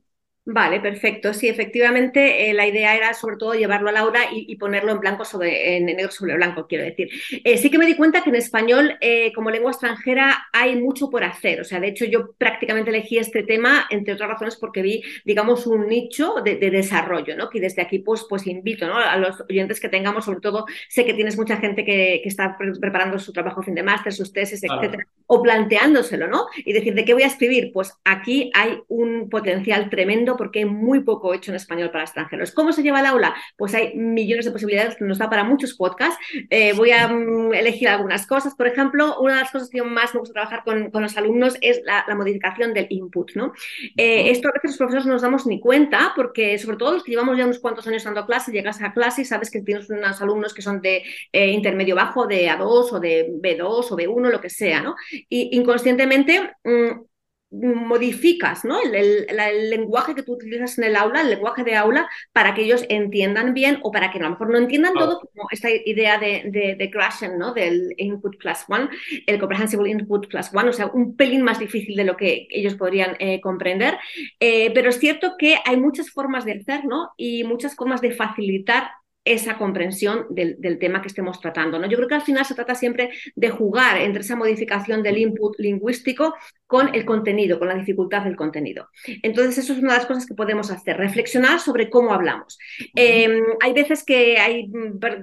Vale, 0.46 0.78
perfecto. 0.78 1.32
Sí, 1.32 1.48
efectivamente, 1.48 2.50
eh, 2.50 2.52
la 2.52 2.66
idea 2.66 2.94
era 2.94 3.14
sobre 3.14 3.38
todo 3.38 3.54
llevarlo 3.54 3.88
a 3.88 3.92
Laura 3.92 4.30
y, 4.30 4.44
y, 4.46 4.56
ponerlo 4.56 4.92
en 4.92 5.00
blanco 5.00 5.24
sobre, 5.24 5.78
en 5.78 5.86
negro 5.86 6.10
sobre 6.10 6.34
blanco, 6.34 6.66
quiero 6.66 6.84
decir. 6.84 7.08
Eh, 7.42 7.56
sí 7.56 7.70
que 7.70 7.78
me 7.78 7.86
di 7.86 7.96
cuenta 7.96 8.22
que 8.22 8.28
en 8.28 8.36
español, 8.36 8.98
eh, 9.00 9.32
como 9.32 9.50
lengua 9.50 9.70
extranjera, 9.70 10.48
hay 10.52 10.76
mucho 10.76 11.08
por 11.08 11.24
hacer. 11.24 11.62
O 11.62 11.64
sea, 11.64 11.80
de 11.80 11.88
hecho, 11.88 12.04
yo 12.04 12.32
prácticamente 12.36 12.90
elegí 12.90 13.16
este 13.16 13.42
tema, 13.42 13.86
entre 13.88 14.12
otras 14.12 14.28
razones, 14.28 14.56
porque 14.56 14.82
vi, 14.82 15.02
digamos, 15.24 15.66
un 15.66 15.88
nicho 15.88 16.34
de, 16.44 16.56
desarrollo, 16.56 17.34
¿no? 17.38 17.48
Que 17.48 17.60
desde 17.60 17.80
aquí, 17.80 18.00
pues, 18.00 18.26
pues 18.28 18.46
invito 18.46 18.86
¿no? 18.86 18.98
a 18.98 19.16
los 19.16 19.40
oyentes 19.48 19.80
que 19.80 19.88
tengamos, 19.88 20.26
sobre 20.26 20.40
todo, 20.40 20.66
sé 20.90 21.06
que 21.06 21.14
tienes 21.14 21.38
mucha 21.38 21.56
gente 21.56 21.86
que, 21.86 22.20
que 22.22 22.28
está 22.28 22.58
preparando 22.58 23.18
su 23.18 23.32
trabajo 23.32 23.62
fin 23.62 23.74
de 23.74 23.82
máster, 23.82 24.12
sus 24.12 24.30
tesis, 24.30 24.62
etcétera, 24.62 25.06
o 25.26 25.42
planteándoselo, 25.42 26.28
¿no? 26.28 26.48
Y 26.54 26.74
decir, 26.74 26.94
¿de 26.94 27.06
qué 27.06 27.14
voy 27.14 27.22
a 27.22 27.28
escribir? 27.28 27.72
Pues 27.72 27.94
aquí 28.04 28.50
hay 28.54 28.82
un 28.88 29.30
potencial 29.30 29.88
tremendo 29.88 30.33
porque 30.36 30.60
hay 30.60 30.64
muy 30.64 31.00
poco 31.00 31.34
hecho 31.34 31.50
en 31.50 31.56
español 31.56 31.90
para 31.90 32.04
extranjeros. 32.04 32.52
¿Cómo 32.52 32.72
se 32.72 32.82
lleva 32.82 33.00
el 33.00 33.06
aula? 33.06 33.34
Pues 33.56 33.74
hay 33.74 33.94
millones 33.96 34.44
de 34.44 34.50
posibilidades 34.50 34.96
que 34.96 35.04
nos 35.04 35.18
da 35.18 35.30
para 35.30 35.44
muchos 35.44 35.74
podcasts. 35.74 36.18
Eh, 36.50 36.72
voy 36.74 36.90
a 36.90 37.08
mm, 37.08 37.54
elegir 37.54 37.88
algunas 37.88 38.26
cosas. 38.26 38.54
Por 38.54 38.66
ejemplo, 38.66 39.20
una 39.20 39.34
de 39.34 39.40
las 39.40 39.50
cosas 39.50 39.70
que 39.70 39.82
más 39.82 40.14
me 40.14 40.20
gusta 40.20 40.34
trabajar 40.34 40.62
con, 40.64 40.90
los 41.02 41.16
alumnos 41.16 41.56
es 41.60 41.80
la, 41.84 42.04
modificación 42.14 42.72
del 42.72 42.86
input. 42.90 43.32
¿no? 43.34 43.52
Eh, 43.96 44.30
esto 44.30 44.48
a 44.48 44.52
veces 44.52 44.70
los 44.70 44.78
profesores 44.78 45.06
no 45.06 45.14
nos 45.14 45.22
damos 45.22 45.46
ni 45.46 45.60
cuenta 45.60 46.12
porque, 46.14 46.58
sobre 46.58 46.76
todo 46.76 46.92
los 46.92 47.04
que 47.04 47.10
llevamos 47.10 47.36
ya 47.36 47.44
unos 47.44 47.58
cuantos 47.58 47.86
años 47.86 48.04
dando 48.04 48.26
clase, 48.26 48.52
llegas 48.52 48.80
a 48.82 48.92
clase 48.92 49.22
y 49.22 49.24
sabes 49.24 49.50
que 49.50 49.62
tienes 49.62 49.90
unos 49.90 50.20
alumnos 50.22 50.54
que 50.54 50.62
son 50.62 50.80
de 50.80 51.02
eh, 51.32 51.48
intermedio 51.48 51.96
bajo, 51.96 52.26
de 52.26 52.48
A2 52.48 52.92
o 52.92 53.00
de 53.00 53.30
B2 53.40 53.62
o 53.90 53.96
B1, 53.96 54.30
lo 54.30 54.40
que 54.40 54.50
sea. 54.50 54.80
¿no? 54.80 54.94
Y 55.28 55.56
inconscientemente... 55.56 56.52
Mm, 56.64 57.13
modificas 57.50 58.64
¿no? 58.64 58.78
El, 58.80 59.26
lenguaje 59.70 60.14
que 60.14 60.22
tú 60.22 60.32
utilizas 60.34 60.78
en 60.78 60.84
el 60.84 60.96
aula, 60.96 61.20
el 61.20 61.30
lenguaje 61.30 61.62
de 61.62 61.76
aula, 61.76 62.08
para 62.32 62.54
que 62.54 62.62
ellos 62.62 62.84
entiendan 62.88 63.54
bien 63.54 63.78
o 63.82 63.90
para 63.90 64.10
que 64.10 64.18
a 64.18 64.22
lo 64.22 64.30
mejor 64.30 64.50
no 64.50 64.58
entiendan 64.58 64.94
todo, 64.94 65.20
como 65.20 65.48
esta 65.50 65.68
idea 65.70 66.18
de, 66.18 66.42
de, 66.46 66.74
de 66.76 67.28
¿no? 67.38 67.52
del 67.52 67.94
Input 67.96 68.36
Class 68.38 68.64
One, 68.68 68.88
el 69.26 69.38
Comprehensible 69.38 69.90
Input 69.90 70.28
Class 70.28 70.50
One, 70.54 70.70
o 70.70 70.72
sea, 70.72 70.86
un 70.86 71.16
pelín 71.16 71.42
más 71.42 71.58
difícil 71.58 71.96
de 71.96 72.04
lo 72.04 72.16
que 72.16 72.46
ellos 72.50 72.74
podrían 72.74 73.16
eh, 73.18 73.40
comprender. 73.40 73.98
Eh, 74.40 74.72
pero 74.74 74.90
es 74.90 74.98
cierto 74.98 75.34
que 75.38 75.58
hay 75.64 75.76
muchas 75.76 76.10
formas 76.10 76.44
de 76.44 76.52
hacer 76.52 76.84
¿no? 76.84 77.12
y 77.16 77.44
muchas 77.44 77.74
formas 77.76 78.00
de 78.00 78.12
facilitar 78.12 78.90
esa 79.24 79.56
comprensión 79.56 80.26
del, 80.28 80.58
tema 80.78 81.00
que 81.00 81.08
estemos 81.08 81.40
tratando. 81.40 81.78
¿no? 81.78 81.88
Yo 81.88 81.96
creo 81.96 82.08
que 82.08 82.14
al 82.14 82.22
final 82.22 82.44
se 82.44 82.54
trata 82.54 82.74
siempre 82.74 83.10
de 83.34 83.48
jugar 83.48 83.96
entre 83.98 84.22
esa 84.22 84.36
modificación 84.36 85.02
del 85.02 85.18
input 85.18 85.58
lingüístico 85.58 86.34
con 86.66 86.94
el 86.94 87.04
contenido, 87.04 87.58
con 87.58 87.68
la 87.68 87.74
dificultad 87.74 88.24
del 88.24 88.36
contenido. 88.36 88.88
Entonces, 89.22 89.58
eso 89.58 89.74
es 89.74 89.78
una 89.78 89.92
de 89.92 89.98
las 89.98 90.06
cosas 90.06 90.26
que 90.26 90.34
podemos 90.34 90.70
hacer, 90.70 90.96
reflexionar 90.96 91.60
sobre 91.60 91.88
cómo 91.88 92.12
hablamos. 92.12 92.58
Em, 92.94 93.44
hay 93.60 93.72
veces 93.72 94.02
que 94.02 94.38
hay 94.38 94.70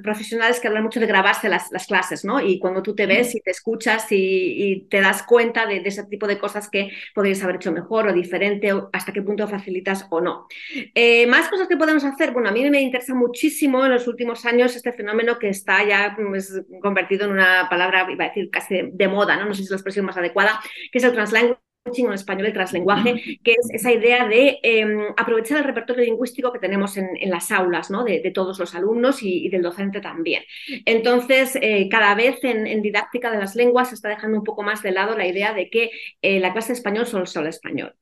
profesionales 0.01 0.59
que 0.59 0.67
hablan 0.67 0.83
mucho 0.83 0.99
de 0.99 1.07
grabarse 1.07 1.49
las, 1.49 1.69
clases, 1.87 2.23
¿no? 2.23 2.39
Y 2.39 2.59
cuando 2.59 2.81
tú 2.81 2.95
te 2.95 3.05
ves 3.05 3.35
y 3.35 3.41
te 3.41 3.51
escuchas 3.51 4.05
y, 4.11 4.87
te 4.89 5.01
das 5.01 5.23
cuenta 5.23 5.65
de, 5.65 5.81
ese 5.83 6.05
tipo 6.05 6.27
de 6.27 6.37
cosas 6.37 6.69
que 6.69 6.91
podrías 7.13 7.43
haber 7.43 7.57
hecho 7.57 7.71
mejor 7.71 8.07
o 8.07 8.13
diferente, 8.13 8.71
o 8.71 8.89
hasta 8.93 9.11
qué 9.11 9.21
punto 9.21 9.47
facilitas 9.47 10.07
o 10.09 10.21
no. 10.21 10.47
Eh, 10.95 11.27
más 11.27 11.49
cosas 11.49 11.67
que 11.67 11.75
podemos 11.75 12.03
hacer, 12.03 12.31
bueno, 12.31 12.49
a 12.49 12.51
mí 12.51 12.69
me 12.69 12.81
interesa 12.81 13.13
muchísimo 13.13 13.83
en 13.91 13.97
los 13.97 14.07
últimos 14.07 14.45
años 14.45 14.75
este 14.75 14.93
fenómeno 14.93 15.39
que 15.39 15.49
está 15.49 15.83
ya 15.85 16.15
pues, 16.15 16.61
convertido 16.81 17.25
en 17.25 17.31
una 17.31 17.67
palabra, 17.69 18.07
iba 18.09 18.25
a 18.25 18.27
decir 18.29 18.49
casi 18.49 18.89
de, 18.91 19.07
moda, 19.07 19.37
¿no? 19.37 19.45
no 19.45 19.53
sé 19.53 19.59
si 19.59 19.63
es 19.65 19.69
la 19.71 19.77
expresión 19.77 20.05
más 20.05 20.17
adecuada, 20.17 20.59
que 20.91 20.97
es 20.97 21.03
el 21.03 21.13
translanguage 21.13 21.59
en 21.83 22.13
español 22.13 22.45
el 22.45 22.53
translenguaje, 22.53 23.39
que 23.43 23.53
es 23.53 23.69
esa 23.73 23.91
idea 23.91 24.27
de 24.27 24.59
em, 24.61 25.01
aprovechar 25.17 25.57
el 25.57 25.63
repertorio 25.63 26.03
lingüístico 26.03 26.51
que 26.51 26.59
tenemos 26.59 26.95
en, 26.95 27.09
las 27.29 27.51
aulas, 27.51 27.89
¿no? 27.89 28.03
de, 28.03 28.31
todos 28.33 28.59
los 28.59 28.75
alumnos 28.75 29.23
y, 29.23 29.49
del 29.49 29.63
docente 29.63 29.99
también. 29.99 30.43
Entonces, 30.85 31.57
eh, 31.59 31.87
cada 31.89 32.13
vez 32.13 32.43
en, 32.43 32.81
didáctica 32.81 33.31
de 33.31 33.39
las 33.39 33.55
lenguas 33.55 33.89
se 33.89 33.95
está 33.95 34.09
dejando 34.09 34.37
un 34.37 34.43
poco 34.43 34.63
más 34.63 34.83
de 34.83 34.91
lado 34.91 35.17
la 35.17 35.25
idea 35.25 35.53
de 35.53 35.69
que 35.69 35.91
eh, 36.21 36.39
la 36.39 36.53
clase 36.53 36.69
de 36.69 36.73
español 36.75 37.07
solo 37.07 37.23
es 37.23 37.35
español. 37.35 37.95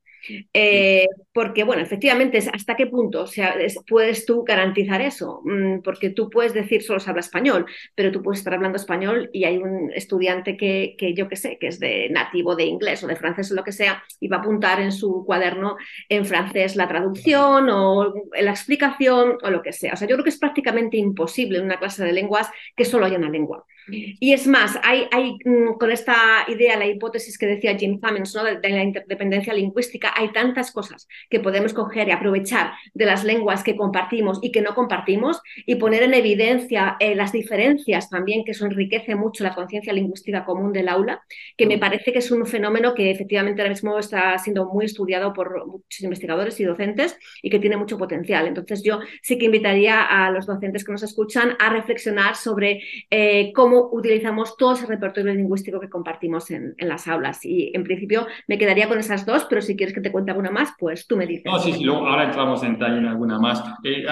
Eh, 0.54 1.08
porque, 1.34 1.64
bueno, 1.64 1.82
efectivamente, 1.82 2.38
¿hasta 2.52 2.76
qué 2.76 2.88
punto 2.88 3.24
o 3.24 3.28
sea, 3.28 3.56
puedes 3.88 4.26
tú 4.26 4.44
garantizar 4.44 5.02
eso? 5.02 5.42
Mm, 5.44 5.82
porque 5.82 6.10
tú 6.10 6.30
puedes 6.30 6.54
decir 6.54 6.84
solo 6.84 7.00
se 7.00 7.10
habla 7.10 7.22
español, 7.22 7.66
pero 7.96 8.12
tú 8.12 8.22
puedes 8.22 8.40
estar 8.40 8.54
hablando 8.54 8.78
español 8.78 9.30
y 9.34 9.46
hay 9.46 9.58
un 9.58 9.92
estudiante 9.94 10.58
que, 10.58 10.96
que 10.98 11.14
yo 11.14 11.28
qué 11.28 11.36
sé, 11.36 11.58
que 11.60 11.68
es 11.68 11.80
de 11.80 12.10
nativo 12.10 12.56
de 12.56 12.66
inglés 12.66 13.04
o 13.04 13.08
de 13.08 13.16
francés 13.16 13.52
o 13.52 13.56
lo 13.56 13.64
que 13.64 13.72
sea, 13.72 14.04
y 14.20 14.28
va 14.28 14.38
a 14.38 14.40
apuntar 14.40 14.82
en 14.82 14.92
su 14.92 15.24
cuaderno 15.26 15.78
en 16.10 16.26
francés 16.26 16.76
la 16.76 16.88
traducción 16.88 17.70
o 17.70 18.14
la 18.40 18.52
explicación 18.52 19.38
o 19.42 19.50
lo 19.50 19.62
que 19.62 19.74
sea. 19.74 19.94
O 19.94 19.98
sea, 19.98 20.08
yo 20.08 20.16
creo 20.16 20.24
que 20.24 20.30
es 20.32 20.40
prácticamente 20.40 20.98
imposible 20.98 21.60
en 21.60 21.66
una 21.66 21.80
clase 21.80 22.04
de 22.04 22.14
lenguas 22.14 22.50
que 22.76 22.86
solo 22.86 23.06
haya 23.06 23.18
una 23.18 23.30
lengua. 23.30 23.66
Y 23.92 24.34
es 24.34 24.48
más, 24.48 24.80
hay, 24.84 25.08
hay 25.12 25.38
mm, 25.46 25.78
con 25.80 25.92
esta 25.92 26.46
idea, 26.48 26.78
la 26.78 26.86
hipótesis 26.86 27.38
que 27.38 27.48
decía 27.48 27.78
Jim 27.78 28.00
Cummins 28.00 28.36
¿no? 28.36 28.44
de, 28.44 28.60
la 28.62 28.84
interdependencia 28.84 29.54
lingüística, 29.54 30.14
hay 30.16 30.32
tantas 30.32 30.72
cosas 30.72 31.08
que 31.30 31.40
podemos 31.40 31.74
coger 31.74 32.08
y 32.08 32.12
aprovechar 32.12 32.72
de 32.94 33.06
las 33.06 33.24
lenguas 33.24 33.64
que 33.64 33.76
compartimos 33.76 34.40
y 34.42 34.52
que 34.52 34.62
no 34.62 34.76
compartimos 34.76 35.42
y 35.66 35.76
poner 35.76 36.04
en 36.04 36.14
evidencia 36.14 36.98
eh, 37.00 37.16
las 37.16 37.32
diferencias 37.32 38.10
también, 38.10 38.44
que 38.44 38.52
eso 38.52 38.66
enriquece 38.66 39.16
mucho 39.16 39.44
la 39.44 39.56
conciencia 39.56 39.94
lingüística 39.94 40.46
común 40.46 40.74
del 40.74 40.90
aula, 40.90 41.22
que 41.58 41.66
me 41.66 41.78
parece 41.78 42.12
que 42.12 42.20
es 42.20 42.32
un 42.32 42.46
fenómeno 42.46 42.94
que 42.94 43.12
efectivamente 43.12 43.62
ahora 43.62 43.74
mismo 43.74 43.98
está 43.98 44.38
siendo 44.38 44.66
muy 44.66 44.86
estudiado 44.86 45.34
por 45.34 45.66
muchos 45.66 46.02
investigadores 46.02 46.60
y 46.60 46.64
docentes 46.64 47.18
y 47.42 47.50
que 47.50 47.60
tiene 47.60 47.78
mucho 47.78 47.98
potencial. 47.98 48.48
Entonces 48.48 48.84
yo 48.84 49.00
sí 49.22 49.38
que 49.38 49.46
invitaría 49.46 50.02
a 50.02 50.32
los 50.32 50.46
docentes 50.46 50.84
que 50.84 50.92
nos 50.92 51.04
escuchan 51.04 51.56
a 51.60 51.70
reflexionar 51.70 52.36
sobre 52.36 52.82
eh, 53.10 53.52
cómo 53.54 53.79
utilizamos 53.92 54.58
todo 54.58 54.74
ese 54.74 54.86
repertorio 54.86 55.34
lingüístico 55.34 55.80
que 55.80 55.90
compartimos 55.90 56.52
en, 56.52 56.76
las 56.80 57.08
aulas. 57.08 57.46
Y 57.46 57.72
en 57.74 57.84
principio 57.84 58.28
me 58.48 58.58
quedaría 58.58 58.88
con 58.88 59.00
esas 59.00 59.26
dos, 59.26 59.46
pero 59.50 59.62
si 59.62 59.76
quieres 59.76 59.94
que 59.94 60.02
te 60.02 60.12
cuente 60.12 60.32
alguna 60.32 60.52
más, 60.52 60.74
pues 60.78 61.08
tú 61.08 61.16
me 61.16 61.26
dices. 61.26 61.46
No, 61.46 61.60
sí, 61.60 61.74
sí, 61.74 61.84
luego 61.84 62.08
ahora 62.08 62.26
entramos 62.26 62.64
en 62.64 62.74
detalle 62.74 62.98
en 62.98 63.06
alguna 63.06 63.40
más. 63.40 63.64
Eh, 63.84 64.06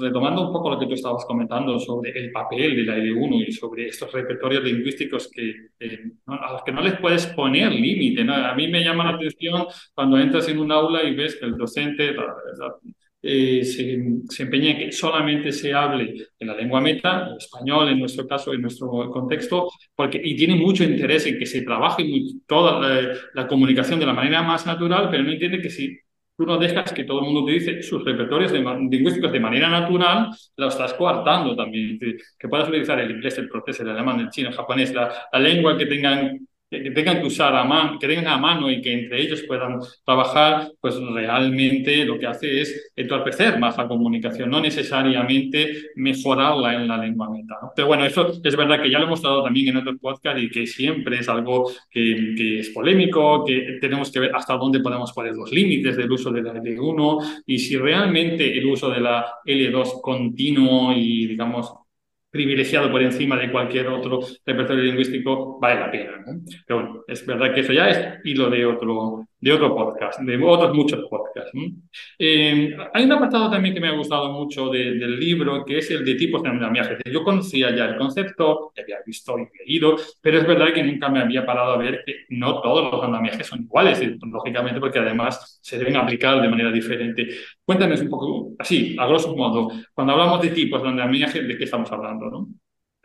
retomando 0.00 0.46
un 0.46 0.52
poco 0.52 0.70
lo 0.70 0.78
que 0.78 0.86
tú 0.86 0.94
estabas 0.94 1.24
comentando 1.24 1.78
sobre 1.78 2.10
el 2.10 2.32
papel 2.32 2.76
de 2.76 2.84
la 2.84 2.96
L1 2.96 3.48
y 3.48 3.52
sobre 3.52 3.88
estos 3.88 4.12
repertorios 4.12 4.62
lingüísticos 4.64 5.30
que, 5.30 5.50
eh, 5.80 6.00
a 6.26 6.52
los 6.52 6.62
que 6.62 6.72
no 6.72 6.82
les 6.82 6.98
puedes 6.98 7.26
poner 7.28 7.72
límite. 7.72 8.22
A 8.30 8.54
mí 8.54 8.68
me 8.68 8.82
llama 8.82 9.04
la 9.04 9.16
atención 9.16 9.66
cuando 9.94 10.18
entras 10.18 10.48
en 10.48 10.58
un 10.58 10.72
aula 10.72 11.02
y 11.04 11.14
ves 11.14 11.36
que 11.36 11.46
el 11.46 11.56
docente... 11.56 12.14
Eh, 13.22 13.64
se, 13.64 14.42
empeña 14.42 14.70
en 14.70 14.78
que 14.78 14.92
solamente 14.92 15.50
se 15.50 15.72
hable 15.74 16.28
en 16.38 16.46
la 16.46 16.54
lengua 16.54 16.80
meta, 16.80 17.34
español 17.36 17.88
en 17.88 17.98
nuestro 17.98 18.26
caso, 18.26 18.52
en 18.52 18.62
nuestro 18.62 18.88
contexto, 19.10 19.68
porque, 19.94 20.20
y 20.22 20.36
tiene 20.36 20.54
mucho 20.54 20.84
interés 20.84 21.26
en 21.26 21.38
que 21.38 21.46
se 21.46 21.62
trabaje 21.62 22.04
toda 22.46 23.16
la, 23.34 23.46
comunicación 23.48 23.98
de 23.98 24.06
la 24.06 24.12
manera 24.12 24.42
más 24.42 24.66
natural, 24.66 25.08
pero 25.10 25.24
no 25.24 25.32
entiende 25.32 25.60
que 25.60 25.70
si 25.70 25.98
tú 26.36 26.44
no 26.46 26.58
dejas 26.58 26.92
que 26.92 27.04
todo 27.04 27.20
el 27.20 27.24
mundo 27.24 27.40
utilice 27.42 27.82
sus 27.82 28.04
repertorios 28.04 28.52
lingüísticos 28.52 29.32
de 29.32 29.40
manera 29.40 29.70
natural, 29.70 30.30
lo 30.56 30.68
estás 30.68 30.94
coartando 30.94 31.56
también. 31.56 31.98
Que 32.38 32.48
puedas 32.48 32.68
utilizar 32.68 33.00
el 33.00 33.10
inglés, 33.10 33.38
el 33.38 33.48
francés, 33.48 33.80
el 33.80 33.88
alemán, 33.90 34.20
el 34.20 34.30
chino, 34.30 34.50
el 34.50 34.54
japonés, 34.54 34.94
la, 34.94 35.10
la 35.32 35.38
lengua 35.38 35.76
que 35.76 35.86
tengan 35.86 36.46
que 36.68 36.90
tengan 36.90 37.20
que 37.20 37.26
usar 37.26 37.54
a 37.54 37.64
mano, 37.64 37.98
que 37.98 38.08
tengan 38.08 38.26
a 38.26 38.38
mano 38.38 38.70
y 38.70 38.82
que 38.82 38.92
entre 38.92 39.22
ellos 39.22 39.44
puedan 39.46 39.78
trabajar, 40.04 40.72
pues 40.80 40.96
realmente 40.96 42.04
lo 42.04 42.18
que 42.18 42.26
hace 42.26 42.60
es 42.60 42.90
entorpecer 42.96 43.58
más 43.58 43.76
la 43.76 43.86
comunicación, 43.86 44.50
no 44.50 44.60
necesariamente 44.60 45.90
mejorarla 45.94 46.74
en 46.74 46.88
la 46.88 46.98
lengua 46.98 47.30
meta. 47.30 47.54
Pero 47.74 47.88
bueno, 47.88 48.04
eso 48.04 48.32
es 48.42 48.56
verdad 48.56 48.82
que 48.82 48.90
ya 48.90 48.98
lo 48.98 49.06
hemos 49.06 49.22
dado 49.22 49.44
también 49.44 49.68
en 49.68 49.76
otros 49.76 49.96
podcasts 50.00 50.42
y 50.42 50.50
que 50.50 50.66
siempre 50.66 51.20
es 51.20 51.28
algo 51.28 51.70
que, 51.88 52.34
que, 52.36 52.60
es 52.60 52.70
polémico, 52.70 53.44
que 53.44 53.78
tenemos 53.80 54.10
que 54.10 54.20
ver 54.20 54.34
hasta 54.34 54.54
dónde 54.54 54.80
podemos 54.80 55.12
poner 55.12 55.34
los 55.34 55.52
límites 55.52 55.96
del 55.96 56.10
uso 56.10 56.32
de 56.32 56.42
la 56.42 56.52
L1 56.54 57.42
y 57.46 57.58
si 57.58 57.76
realmente 57.76 58.58
el 58.58 58.66
uso 58.66 58.90
de 58.90 59.00
la 59.00 59.26
L2 59.44 60.00
continuo 60.00 60.92
y, 60.92 61.26
digamos, 61.26 61.72
privilegiado 62.36 62.90
por 62.90 63.02
encima 63.02 63.36
de 63.36 63.50
cualquier 63.50 63.88
otro 63.88 64.20
repertorio 64.44 64.84
lingüístico, 64.84 65.58
vale 65.58 65.80
la 65.80 65.90
pena. 65.90 66.12
Pero 66.66 66.80
bueno, 66.80 67.04
es 67.08 67.26
verdad 67.26 67.54
que 67.54 67.60
eso 67.60 67.72
ya 67.72 67.88
es 67.88 68.20
hilo 68.24 68.50
de 68.50 68.66
otro, 68.66 69.26
de 69.38 69.52
otro 69.52 69.74
podcast, 69.74 70.20
de 70.20 70.42
otros 70.42 70.74
muchos 70.74 71.06
podcasts. 71.08 71.52
Eh, 72.18 72.76
hay 72.92 73.04
un 73.04 73.12
apartado 73.12 73.50
también 73.50 73.74
que 73.74 73.80
me 73.80 73.88
ha 73.88 73.92
gustado 73.96 74.32
mucho 74.32 74.70
del 74.70 75.18
libro, 75.18 75.64
que 75.64 75.78
es 75.78 75.90
el 75.90 76.04
de 76.04 76.14
tipos 76.14 76.42
de 76.42 76.48
andamiaje. 76.48 76.96
Yo 77.10 77.22
conocía 77.22 77.74
ya 77.74 77.84
el 77.86 77.96
concepto, 77.96 78.72
ya 78.74 78.82
había 78.82 78.98
visto 79.06 79.36
y 79.38 79.46
leído, 79.58 79.96
pero 80.20 80.38
es 80.38 80.46
verdad 80.46 80.72
que 80.72 80.82
nunca 80.82 81.08
me 81.08 81.20
había 81.20 81.44
parado 81.44 81.72
a 81.72 81.76
ver 81.78 82.02
que 82.04 82.24
no 82.30 82.60
todos 82.60 82.90
los 82.90 83.02
andamiajes 83.04 83.46
son 83.46 83.62
iguales, 83.62 84.02
lógicamente, 84.22 84.80
porque 84.80 84.98
además 84.98 85.58
se 85.62 85.78
deben 85.78 85.96
aplicar 85.96 86.40
de 86.40 86.48
manera 86.48 86.72
diferente. 86.72 87.28
Cuéntanos 87.64 88.00
un 88.00 88.10
poco, 88.10 88.52
así, 88.58 88.96
a 88.98 89.06
grosso 89.06 89.36
modo, 89.36 89.70
cuando 89.92 90.14
hablamos 90.14 90.42
de 90.42 90.50
tipos 90.50 90.82
de 90.82 90.88
andamiaje, 90.88 91.42
¿de 91.42 91.56
qué 91.58 91.64
estamos 91.64 91.90
hablando? 91.92 92.30
¿no? 92.30 92.48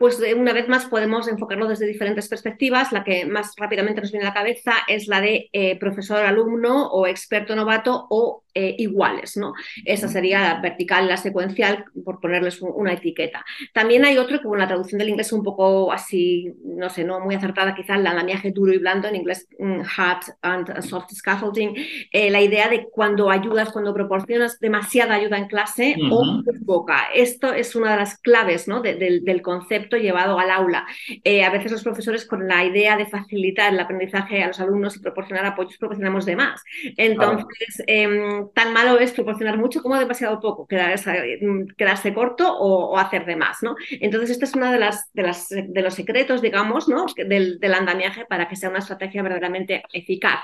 Pues 0.02 0.20
una 0.36 0.52
vez 0.52 0.66
más 0.66 0.86
podemos 0.86 1.28
enfocarlo 1.28 1.68
desde 1.68 1.86
diferentes 1.86 2.26
perspectivas. 2.26 2.90
La 2.90 3.04
que 3.04 3.24
más 3.24 3.54
rápidamente 3.56 4.00
nos 4.00 4.10
viene 4.10 4.26
a 4.26 4.30
la 4.30 4.34
cabeza 4.34 4.72
es 4.88 5.06
la 5.06 5.20
de 5.20 5.48
eh, 5.52 5.78
profesor-alumno 5.78 6.88
o 6.88 7.06
experto 7.06 7.54
novato 7.54 8.08
o 8.10 8.42
eh, 8.54 8.74
iguales, 8.78 9.38
¿no? 9.38 9.54
Esa 9.86 10.08
sería 10.08 10.40
la 10.42 10.60
vertical, 10.60 11.08
la 11.08 11.16
secuencial, 11.16 11.86
por 12.04 12.20
ponerles 12.20 12.60
una 12.60 12.92
etiqueta. 12.92 13.42
También 13.72 14.04
hay 14.04 14.18
otro 14.18 14.40
que, 14.40 14.46
bueno, 14.46 14.64
la 14.64 14.68
traducción 14.68 14.98
del 14.98 15.08
inglés 15.08 15.28
es 15.28 15.32
un 15.32 15.42
poco 15.42 15.90
así, 15.90 16.52
no 16.62 16.90
sé, 16.90 17.02
no 17.02 17.20
muy 17.20 17.34
acertada, 17.34 17.74
quizás 17.74 17.98
el 17.98 18.06
andamiaje 18.06 18.50
duro 18.50 18.74
y 18.74 18.78
blando, 18.78 19.08
en 19.08 19.16
inglés 19.16 19.48
mm, 19.58 19.80
hard 19.96 20.34
and 20.42 20.82
soft 20.82 21.12
scaffolding, 21.14 21.74
eh, 22.12 22.30
la 22.30 22.42
idea 22.42 22.68
de 22.68 22.88
cuando 22.90 23.30
ayudas, 23.30 23.70
cuando 23.70 23.94
proporcionas 23.94 24.58
demasiada 24.60 25.14
ayuda 25.14 25.38
en 25.38 25.46
clase 25.46 25.96
o 26.10 26.42
poca. 26.66 27.04
Esto 27.14 27.54
es 27.54 27.74
una 27.74 27.92
de 27.92 27.96
las 27.96 28.18
claves, 28.18 28.68
¿no? 28.68 28.82
del 28.82 29.40
concepto 29.40 29.91
llevado 29.96 30.38
al 30.38 30.50
aula. 30.50 30.86
Eh, 31.24 31.44
a 31.44 31.50
veces 31.50 31.72
los 31.72 31.82
profesores 31.82 32.26
con 32.26 32.46
la 32.48 32.64
idea 32.64 32.96
de 32.96 33.06
facilitar 33.06 33.72
el 33.72 33.80
aprendizaje 33.80 34.42
a 34.42 34.48
los 34.48 34.60
alumnos 34.60 34.96
y 34.96 35.00
proporcionar 35.00 35.44
apoyos, 35.46 35.78
proporcionamos 35.78 36.26
de 36.26 36.36
más. 36.36 36.62
Entonces, 36.96 37.82
em, 37.86 38.48
tan 38.54 38.72
malo 38.72 38.98
es 38.98 39.12
proporcionar 39.12 39.58
mucho 39.58 39.82
como 39.82 39.98
demasiado 39.98 40.40
poco, 40.40 40.66
quedarse, 40.66 41.38
mm, 41.40 41.66
quedarse 41.76 42.14
corto 42.14 42.52
o, 42.58 42.98
hacer 42.98 43.24
de 43.24 43.36
más, 43.36 43.62
¿no? 43.62 43.74
Entonces, 43.90 44.30
este 44.30 44.44
es 44.44 44.54
uno 44.54 44.70
de, 44.70 44.78
las, 44.78 45.12
de, 45.12 45.22
las, 45.22 45.48
de 45.48 45.82
los 45.82 45.94
secretos, 45.94 46.42
digamos, 46.42 46.88
¿no? 46.88 47.06
Del, 47.16 47.58
del, 47.58 47.74
andamiaje 47.74 48.24
para 48.26 48.48
que 48.48 48.56
sea 48.56 48.68
una 48.68 48.78
estrategia 48.78 49.22
verdaderamente 49.22 49.82
eficaz. 49.92 50.40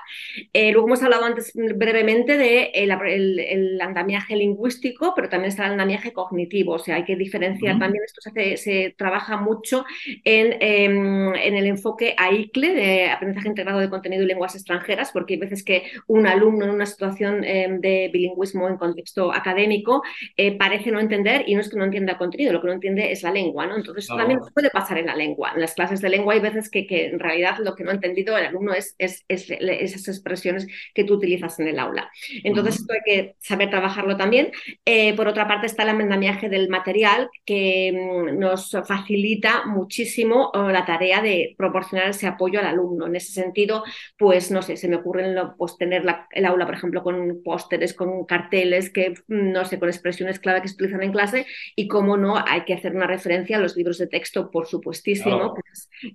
Eh, 0.53 0.73
luego 0.73 0.89
hemos 0.89 1.03
hablado 1.03 1.25
antes 1.25 1.53
brevemente 1.55 2.37
de 2.37 2.71
el, 2.75 3.81
andamiaje 3.81 4.37
lingüístico, 4.37 5.13
pero 5.15 5.29
también 5.29 5.51
está 5.51 5.67
el 5.67 5.73
andamiaje 5.73 6.13
cognitivo, 6.13 6.75
o 6.75 6.79
sea, 6.79 6.97
hay 6.97 7.05
que 7.05 7.17
diferenciar 7.17 7.79
también, 7.79 8.05
esto 8.05 8.21
se, 8.21 8.57
se 8.57 8.95
trabaja 8.97 9.28
mucho 9.37 9.85
en, 10.25 10.57
em, 10.61 11.35
en, 11.35 11.55
el 11.55 11.67
enfoque 11.67 12.15
AICLE, 12.17 12.75
de 12.75 13.11
aprendizaje 13.11 13.49
integrado 13.49 13.81
de 13.81 13.91
contenido 13.91 14.23
y 14.23 14.27
lenguas 14.27 14.55
extranjeras, 14.55 15.11
porque 15.13 15.35
hay 15.35 15.41
veces 15.41 15.63
que 15.63 15.85
un 16.07 16.27
alumno 16.27 16.65
en 16.65 16.71
una 16.71 16.87
situación 16.87 17.45
em, 17.45 17.81
de 17.81 18.11
bilingüismo 18.13 18.69
en 18.69 18.77
contexto 18.77 19.33
académico 19.33 20.03
eh, 20.37 20.57
parece 20.57 20.91
no 20.91 21.01
entender 21.01 21.45
y 21.47 21.55
no 21.55 21.61
es 21.61 21.69
que 21.69 21.77
no 21.77 21.85
entienda 21.85 22.13
el 22.13 22.19
contenido, 22.19 22.53
lo 22.53 22.61
que 22.61 22.69
no 22.69 22.73
entiende 22.75 23.13
es 23.13 23.23
la 23.23 23.33
lengua, 23.33 23.67
¿no? 23.67 23.77
Entonces 23.77 24.07
también 24.07 24.41
puede 24.55 24.71
pasar 24.71 24.99
en 24.99 25.07
la 25.07 25.17
lengua. 25.17 25.53
En 25.55 25.61
las 25.61 25.75
clases 25.75 26.01
de 26.01 26.09
lengua 26.09 26.35
hay 26.35 26.41
veces 26.41 26.71
que, 26.71 26.87
que 26.87 27.07
en 27.07 27.19
realidad 27.19 27.57
lo 27.59 27.75
que 27.75 27.85
no 27.85 27.91
ha 27.91 27.95
entendido 27.95 28.37
el 28.37 28.47
alumno 28.47 28.73
es, 28.73 28.95
es, 28.99 29.25
esas 29.29 30.09
expresiones 30.09 30.67
que 30.95 31.05
tú 31.05 31.15
utilizas 31.15 31.59
en 31.61 31.69
el 31.69 31.79
aula. 31.79 32.11
Entonces 32.45 32.77
esto 32.77 32.93
hay 32.93 33.01
que 33.05 33.35
saber 33.39 33.71
trabajarlo 33.71 34.17
también. 34.17 34.51
Eh, 34.85 35.15
por 35.15 35.29
otra 35.29 35.47
parte 35.47 35.67
está 35.67 35.83
el 35.83 35.91
amendamiaje 35.91 36.49
del 36.49 36.69
material 36.69 37.29
que 37.45 37.93
mm, 37.93 38.39
nos 38.39 38.71
facilita 38.87 39.18
muchísimo 39.67 40.51
eh, 40.55 40.73
la 40.73 40.85
tarea 40.85 41.23
de 41.23 41.55
proporcionar 41.57 42.11
ese 42.11 42.27
apoyo 42.27 42.61
al 42.61 42.67
alumno. 42.67 43.07
En 43.07 43.17
ese 43.17 43.33
sentido, 43.33 43.85
pues 44.19 44.51
no 44.51 44.63
sé, 44.63 44.77
se 44.77 44.89
me 44.89 44.97
ocurre 44.97 45.35
pues, 45.57 45.77
tener 45.77 46.05
el 46.33 46.45
aula, 46.45 46.67
por 46.67 46.75
ejemplo, 46.75 47.03
con 47.03 47.43
póster 47.43 47.79
con 47.95 48.25
carteles, 48.25 48.91
que 48.91 49.15
no 49.29 49.65
sé, 49.65 49.79
con 49.79 49.89
expresiones 49.89 50.39
clave 50.39 50.63
que 50.63 50.69
se 50.69 50.75
utilizan 50.75 51.03
en 51.03 51.13
clase 51.13 51.47
y 51.77 51.89
cómo 51.89 52.17
no 52.17 52.37
hay 52.37 52.65
que 52.65 52.75
hacer 52.75 52.95
una 52.95 53.07
referencia 53.07 53.57
a 53.57 53.61
los 53.61 53.77
libros 53.77 53.99
de 53.99 54.07
texto, 54.07 54.51
por 54.51 54.67
supuestísimo, 54.67 55.55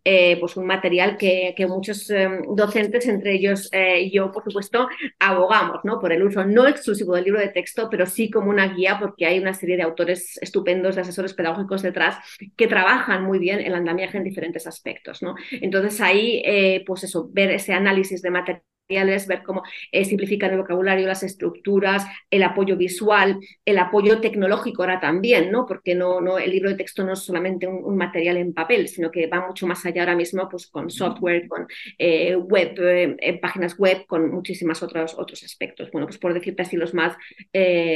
eh, 0.03 0.37
pues 0.39 0.57
un 0.57 0.65
material 0.65 1.17
que, 1.17 1.53
que 1.55 1.67
muchos 1.67 2.09
eh, 2.09 2.27
docentes, 2.49 3.07
entre 3.07 3.33
ellos 3.33 3.69
eh, 3.71 4.09
yo, 4.11 4.31
por 4.31 4.43
supuesto, 4.43 4.87
abogamos 5.19 5.79
¿no? 5.83 5.99
por 5.99 6.11
el 6.11 6.23
uso 6.23 6.45
no 6.45 6.67
exclusivo 6.67 7.15
del 7.15 7.25
libro 7.25 7.39
de 7.39 7.49
texto, 7.49 7.87
pero 7.89 8.05
sí 8.05 8.29
como 8.29 8.49
una 8.49 8.73
guía 8.73 8.97
porque 8.99 9.25
hay 9.25 9.39
una 9.39 9.53
serie 9.53 9.77
de 9.77 9.83
autores 9.83 10.37
estupendos, 10.41 10.95
de 10.95 11.01
asesores 11.01 11.33
pedagógicos 11.33 11.81
detrás 11.81 12.17
que 12.55 12.67
trabajan 12.67 12.92
muy 13.19 13.39
bien 13.39 13.59
el 13.59 13.75
andamiaje 13.75 14.17
en 14.17 14.23
diferentes 14.23 14.67
aspectos. 14.67 15.21
¿no? 15.21 15.35
Entonces 15.51 15.99
ahí, 16.01 16.43
pues 16.85 17.03
eso, 17.03 17.29
ver 17.31 17.51
ese 17.51 17.73
análisis 17.73 18.21
de 18.21 18.31
material 18.31 18.63
ver 18.87 19.43
cómo 19.43 19.63
eh, 19.91 20.05
simplifican 20.05 20.51
el 20.51 20.57
vocabulario, 20.57 21.07
las 21.07 21.23
estructuras, 21.23 22.05
el 22.29 22.43
apoyo 22.43 22.75
visual, 22.77 23.39
el 23.65 23.77
apoyo 23.77 24.19
tecnológico 24.19 24.83
ahora 24.83 24.99
también, 24.99 25.51
¿no? 25.51 25.65
Porque 25.65 25.95
no, 25.95 26.21
no, 26.21 26.37
el 26.37 26.51
libro 26.51 26.69
de 26.69 26.75
texto 26.75 27.03
no 27.03 27.13
es 27.13 27.19
solamente 27.19 27.67
un, 27.67 27.97
material 27.97 28.37
en 28.37 28.53
papel, 28.53 28.87
sino 28.87 29.11
que 29.11 29.27
va 29.27 29.45
mucho 29.47 29.67
más 29.67 29.85
allá 29.85 30.01
ahora 30.01 30.15
mismo 30.15 30.49
pues, 30.49 30.67
con 30.67 30.89
software, 30.89 31.47
con 31.47 31.67
eh, 31.97 32.35
web, 32.35 32.75
eh, 32.79 33.39
páginas 33.39 33.77
web, 33.77 34.05
con 34.07 34.31
muchísimos 34.31 34.81
otros, 34.83 35.15
otros 35.17 35.43
aspectos. 35.43 35.89
Bueno, 35.91 36.07
pues 36.07 36.17
por 36.17 36.33
decirte 36.33 36.63
así 36.63 36.75
los 36.75 36.93
más 36.93 37.15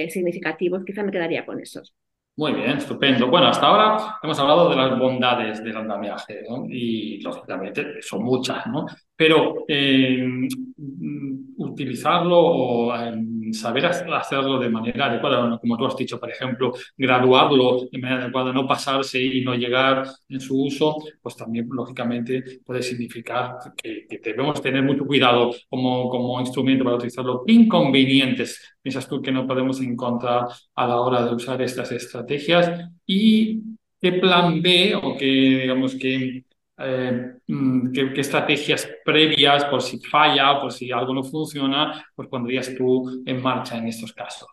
significativos, 0.10 0.84
quizá 0.86 1.04
me 1.04 1.12
quedaría 1.12 1.46
con 1.46 1.60
esos. 1.60 1.94
Muy 2.38 2.54
bien, 2.54 2.78
estupendo. 2.78 3.28
Bueno, 3.30 3.48
hasta 3.48 3.66
ahora 3.66 4.20
hemos 4.22 4.38
hablado 4.38 4.70
de 4.70 4.76
las 4.76 5.00
bondades 5.00 5.64
del 5.64 5.76
andamiaje, 5.76 6.44
¿no? 6.48 6.66
Y 6.70 7.20
lógicamente 7.20 8.00
son 8.04 8.24
muchas, 8.24 8.68
¿no? 8.68 8.86
Pero 9.16 9.66
eh, 9.68 10.48
utilizarlo 11.78 12.38
o 12.40 12.96
em, 12.96 13.54
saber 13.54 13.86
hacerlo 13.86 14.60
de 14.60 14.70
manera 14.70 15.06
adecuada, 15.06 15.58
como 15.60 15.78
tú 15.78 15.86
has 15.86 15.96
dicho, 15.96 16.20
por 16.20 16.30
ejemplo, 16.30 16.74
graduarlo 16.98 17.88
de 17.92 18.00
manera 18.00 18.24
adecuada, 18.24 18.52
no 18.52 18.68
pasarse 18.68 19.22
y 19.22 19.42
no 19.42 19.54
llegar 19.56 20.04
en 20.30 20.40
su 20.40 20.60
uso, 20.60 20.98
pues 21.22 21.36
también 21.36 21.68
lógicamente 21.72 22.62
puede 22.66 22.82
significar 22.82 23.58
que, 23.82 24.08
debemos 24.24 24.62
tener 24.62 24.84
mucho 24.84 25.06
cuidado 25.06 25.52
como, 25.70 26.10
como 26.10 26.40
instrumento 26.42 26.84
para 26.84 26.98
utilizarlo. 26.98 27.44
Inconvenientes, 27.48 28.78
piensas 28.82 29.08
tú 29.08 29.22
que 29.22 29.32
no 29.32 29.46
podemos 29.48 29.80
encontrar 29.82 30.48
a 30.76 30.88
la 30.88 31.00
hora 31.02 31.26
de 31.26 31.36
usar 31.36 31.62
estas 31.62 31.92
estrategias 31.92 32.90
y 33.06 33.62
qué 34.02 34.14
plan 34.14 34.62
B 34.62 34.96
o 34.96 35.16
qué, 35.18 35.26
digamos, 35.62 35.96
que 35.96 36.44
eh, 36.78 37.34
mm, 37.48 37.92
qué, 37.92 38.22
estrategias 38.22 38.88
previas 39.04 39.66
por 39.66 39.82
si 39.82 40.00
falla, 40.00 40.60
por 40.60 40.72
si 40.72 40.92
algo 40.92 41.14
no 41.14 41.24
funciona, 41.24 42.06
pues 42.16 42.28
pondrías 42.30 42.74
tú 42.76 43.24
en 43.26 43.42
marcha 43.42 43.78
en 43.78 43.88
estos 43.88 44.14
casos. 44.14 44.48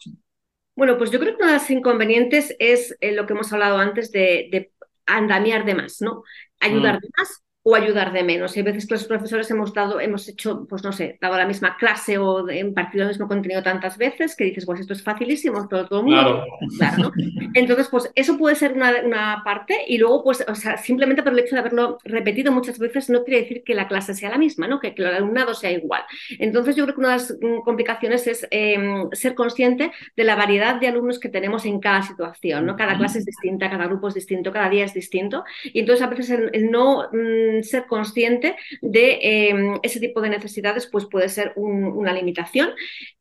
Bueno, 0.75 0.99
pues 0.99 1.11
yo 1.11 1.21
creo 1.21 1.37
que 1.37 1.43
uno 1.43 1.53
de 1.53 1.59
los 1.59 1.71
inconvenientes 1.71 2.57
es 2.59 2.97
eh, 3.01 3.13
lo 3.13 3.27
que 3.27 3.35
hemos 3.35 3.53
hablado 3.53 3.79
antes 3.79 4.11
de, 4.11 4.49
de 4.51 4.73
andamiar 5.07 5.65
de 5.65 5.75
más, 5.75 6.01
¿no? 6.01 6.25
Ayudar 6.61 6.97
mm. 6.97 7.01
de 7.01 7.09
más 7.17 7.44
o 7.67 7.75
ayudar 7.75 8.13
de 8.13 8.23
menos. 8.23 8.55
Y 8.55 8.61
hay 8.61 8.65
veces 8.65 8.87
que 8.87 8.93
los 8.93 9.05
profesores 9.05 9.51
hemos 9.51 9.73
dado, 9.73 9.99
hemos 9.99 10.29
hecho, 10.29 10.67
pues 10.69 10.85
no 10.85 10.93
sé, 10.93 11.17
dado 11.19 11.39
la 11.39 11.47
misma 11.47 11.79
clase 11.79 12.19
o 12.19 12.47
impartido 12.51 13.05
el 13.05 13.09
mismo 13.09 13.27
contenido 13.27 13.63
tantas 13.63 13.97
veces 13.97 14.37
que 14.37 14.45
dices, 14.45 14.67
pues 14.67 14.81
esto 14.81 14.93
es 14.93 15.03
facilísimo, 15.03 15.67
todo, 15.67 15.87
todo 15.87 16.01
el 16.01 16.05
mundo. 16.05 16.45
Claro. 16.77 17.11
Entonces, 17.55 17.89
pues 17.89 18.13
eso 18.15 18.37
puede 18.37 18.55
ser 18.55 18.75
una, 18.75 18.93
una, 19.03 19.43
parte 19.45 19.79
y 19.89 19.97
luego, 19.97 20.23
pues, 20.23 20.45
o 20.47 20.55
sea, 20.55 20.77
simplemente 20.77 21.23
por 21.23 21.33
el 21.33 21.39
hecho 21.39 21.55
de 21.55 21.61
haberlo 21.61 21.99
repetido 22.05 22.53
muchas 22.53 22.79
veces 22.79 23.09
no 23.09 23.25
quiere 23.25 23.41
decir 23.41 23.63
que 23.65 23.75
la 23.75 23.89
clase 23.89 24.13
sea 24.13 24.29
la 24.29 24.37
misma, 24.37 24.69
¿no? 24.69 24.79
Que, 24.79 24.95
que 24.95 25.01
el 25.01 25.09
alumnado 25.09 25.55
sea 25.55 25.71
igual. 25.71 26.03
Entonces, 26.39 26.77
yo 26.77 26.85
creo 26.85 26.95
que 26.95 27.01
una 27.01 27.13
de 27.13 27.17
las 27.17 27.35
mm, 27.41 27.63
complicaciones 27.65 28.27
es 28.27 28.47
em, 28.51 29.09
ser 29.13 29.35
consciente 29.35 29.91
de 30.15 30.25
la 30.25 30.37
variedad 30.37 30.79
de 30.79 30.89
alumnos 30.89 31.19
que 31.19 31.31
tenemos 31.31 31.65
en 31.65 31.81
cada 31.81 32.03
situación, 32.03 32.67
¿no? 32.67 32.77
Cada 32.77 32.99
clase 32.99 33.21
es 33.21 33.25
distinta, 33.25 33.71
cada 33.71 33.87
grupo 33.87 34.09
es 34.09 34.15
distinto, 34.15 34.53
cada 34.53 34.69
día 34.69 34.85
es 34.85 34.93
distinto. 34.93 35.45
Y 35.65 35.81
entonces, 35.81 36.05
a 36.05 36.09
veces 36.09 36.29
el, 36.29 36.71
no... 36.71 37.09
Mm, 37.11 37.54
ser 37.63 37.87
consciente 37.87 38.57
de 38.81 39.19
em, 39.23 39.79
ese 39.83 40.01
tipo 40.01 40.21
de 40.21 40.31
necesidades 40.31 40.89
pues 40.91 41.07
puede 41.07 41.29
ser 41.29 41.53
una 41.57 42.13
limitación. 42.13 42.71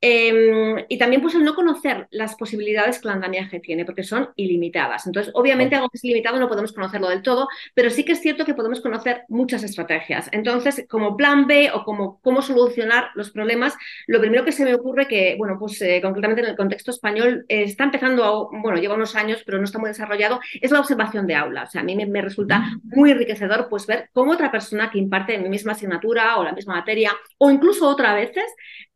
Em, 0.02 0.86
y 0.90 0.98
también 0.98 1.22
pues 1.22 1.36
el 1.36 1.44
no 1.44 1.56
conocer 1.56 2.08
las 2.12 2.36
posibilidades 2.36 3.00
que 3.00 3.08
el 3.08 3.13
andamiaje 3.13 3.60
tiene, 3.60 3.86
porque 3.86 4.04
son 4.04 4.30
ilimitadas. 4.36 5.06
Entonces, 5.06 5.32
obviamente 5.36 5.75
algo 5.75 5.90
que 5.90 5.98
es 5.98 6.04
limitado 6.04 6.40
no 6.40 6.50
podemos 6.50 6.74
conocerlo 6.74 7.10
del 7.10 7.22
todo, 7.22 7.48
pero 7.74 7.90
sí 7.90 8.04
que 8.04 8.13
es 8.13 8.22
cierto 8.22 8.46
que 8.46 8.54
podemos 8.54 8.82
conocer 8.82 9.24
muchas 9.30 9.63
estrategias. 9.63 10.30
Entonces, 10.32 10.86
como 10.90 11.16
plan 11.18 11.48
B 11.48 11.72
o 11.74 11.84
como 11.84 12.20
cómo 12.22 12.42
solucionar 12.42 13.10
los 13.16 13.32
problemas, 13.32 13.75
lo 14.08 14.20
primero 14.20 14.46
que 14.46 14.52
se 14.52 14.66
me 14.66 14.75
ocurre 14.75 15.08
que, 15.08 15.36
bueno, 15.38 15.58
pues 15.60 15.82
eh, 15.82 16.00
concretamente 16.02 16.42
en 16.42 16.50
el 16.50 16.56
contexto 16.56 16.92
español 16.92 17.46
eh, 17.48 17.63
está 17.63 17.84
empezando, 17.84 18.50
bueno, 18.52 18.78
lleva 18.78 18.96
unos 18.96 19.16
años, 19.16 19.44
pero 19.46 19.58
no 19.58 19.66
está 19.66 19.80
muy 19.80 19.90
desarrollado, 19.90 20.40
es 20.62 20.72
la 20.72 20.80
observación 20.80 21.28
de 21.28 21.36
aula. 21.36 21.63
O 21.63 21.68
sea, 21.68 21.82
a 21.82 21.84
mí 21.84 21.96
me, 21.96 22.06
me 22.06 22.22
resulta 22.22 22.63
muy 22.84 23.12
enriquecedor 23.12 23.68
pues 23.70 23.86
ver 23.86 24.10
cómo 24.13 24.23
otra 24.30 24.51
persona 24.51 24.89
que 24.89 25.00
imparte 25.00 25.38
mi 25.38 25.50
misma 25.50 25.74
asignatura 25.74 26.38
o 26.38 26.44
la 26.44 26.53
misma 26.53 26.75
materia, 26.75 27.12
o 27.38 27.50
incluso 27.51 27.88
otras 27.88 28.15
veces 28.15 28.46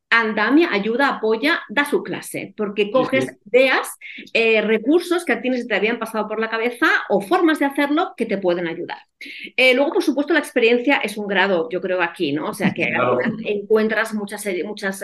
Andamia 0.09 0.69
ayuda, 0.71 1.09
apoya, 1.09 1.61
da 1.67 1.83
su 1.83 2.01
clase, 2.01 2.53
porque 2.55 2.91
coges 2.91 3.27
ideas, 3.51 3.89
eh, 4.33 4.61
recursos 4.61 5.25
que 5.25 5.33
a 5.33 5.41
ti 5.41 5.49
te 5.67 5.75
habían 5.75 5.99
pasado 5.99 6.29
por 6.29 6.39
la 6.39 6.49
cabeza 6.49 6.87
o 7.09 7.19
formas 7.19 7.59
de 7.59 7.65
hacerlo 7.65 8.13
que 8.15 8.25
te 8.25 8.37
pueden 8.37 8.67
ayudar. 8.67 8.99
Eh, 9.57 9.73
luego, 9.73 9.93
por 9.93 10.03
supuesto, 10.03 10.31
la 10.31 10.39
experiencia 10.39 10.97
es 10.97 11.17
un 11.17 11.27
grado, 11.27 11.67
yo 11.69 11.81
creo, 11.81 12.01
aquí, 12.01 12.31
¿no? 12.31 12.49
O 12.49 12.53
sea, 12.53 12.73
que 12.73 12.87
encuentras 13.45 14.13
muchas, 14.13 14.45
eh, 14.45 14.63
muchas 14.63 15.03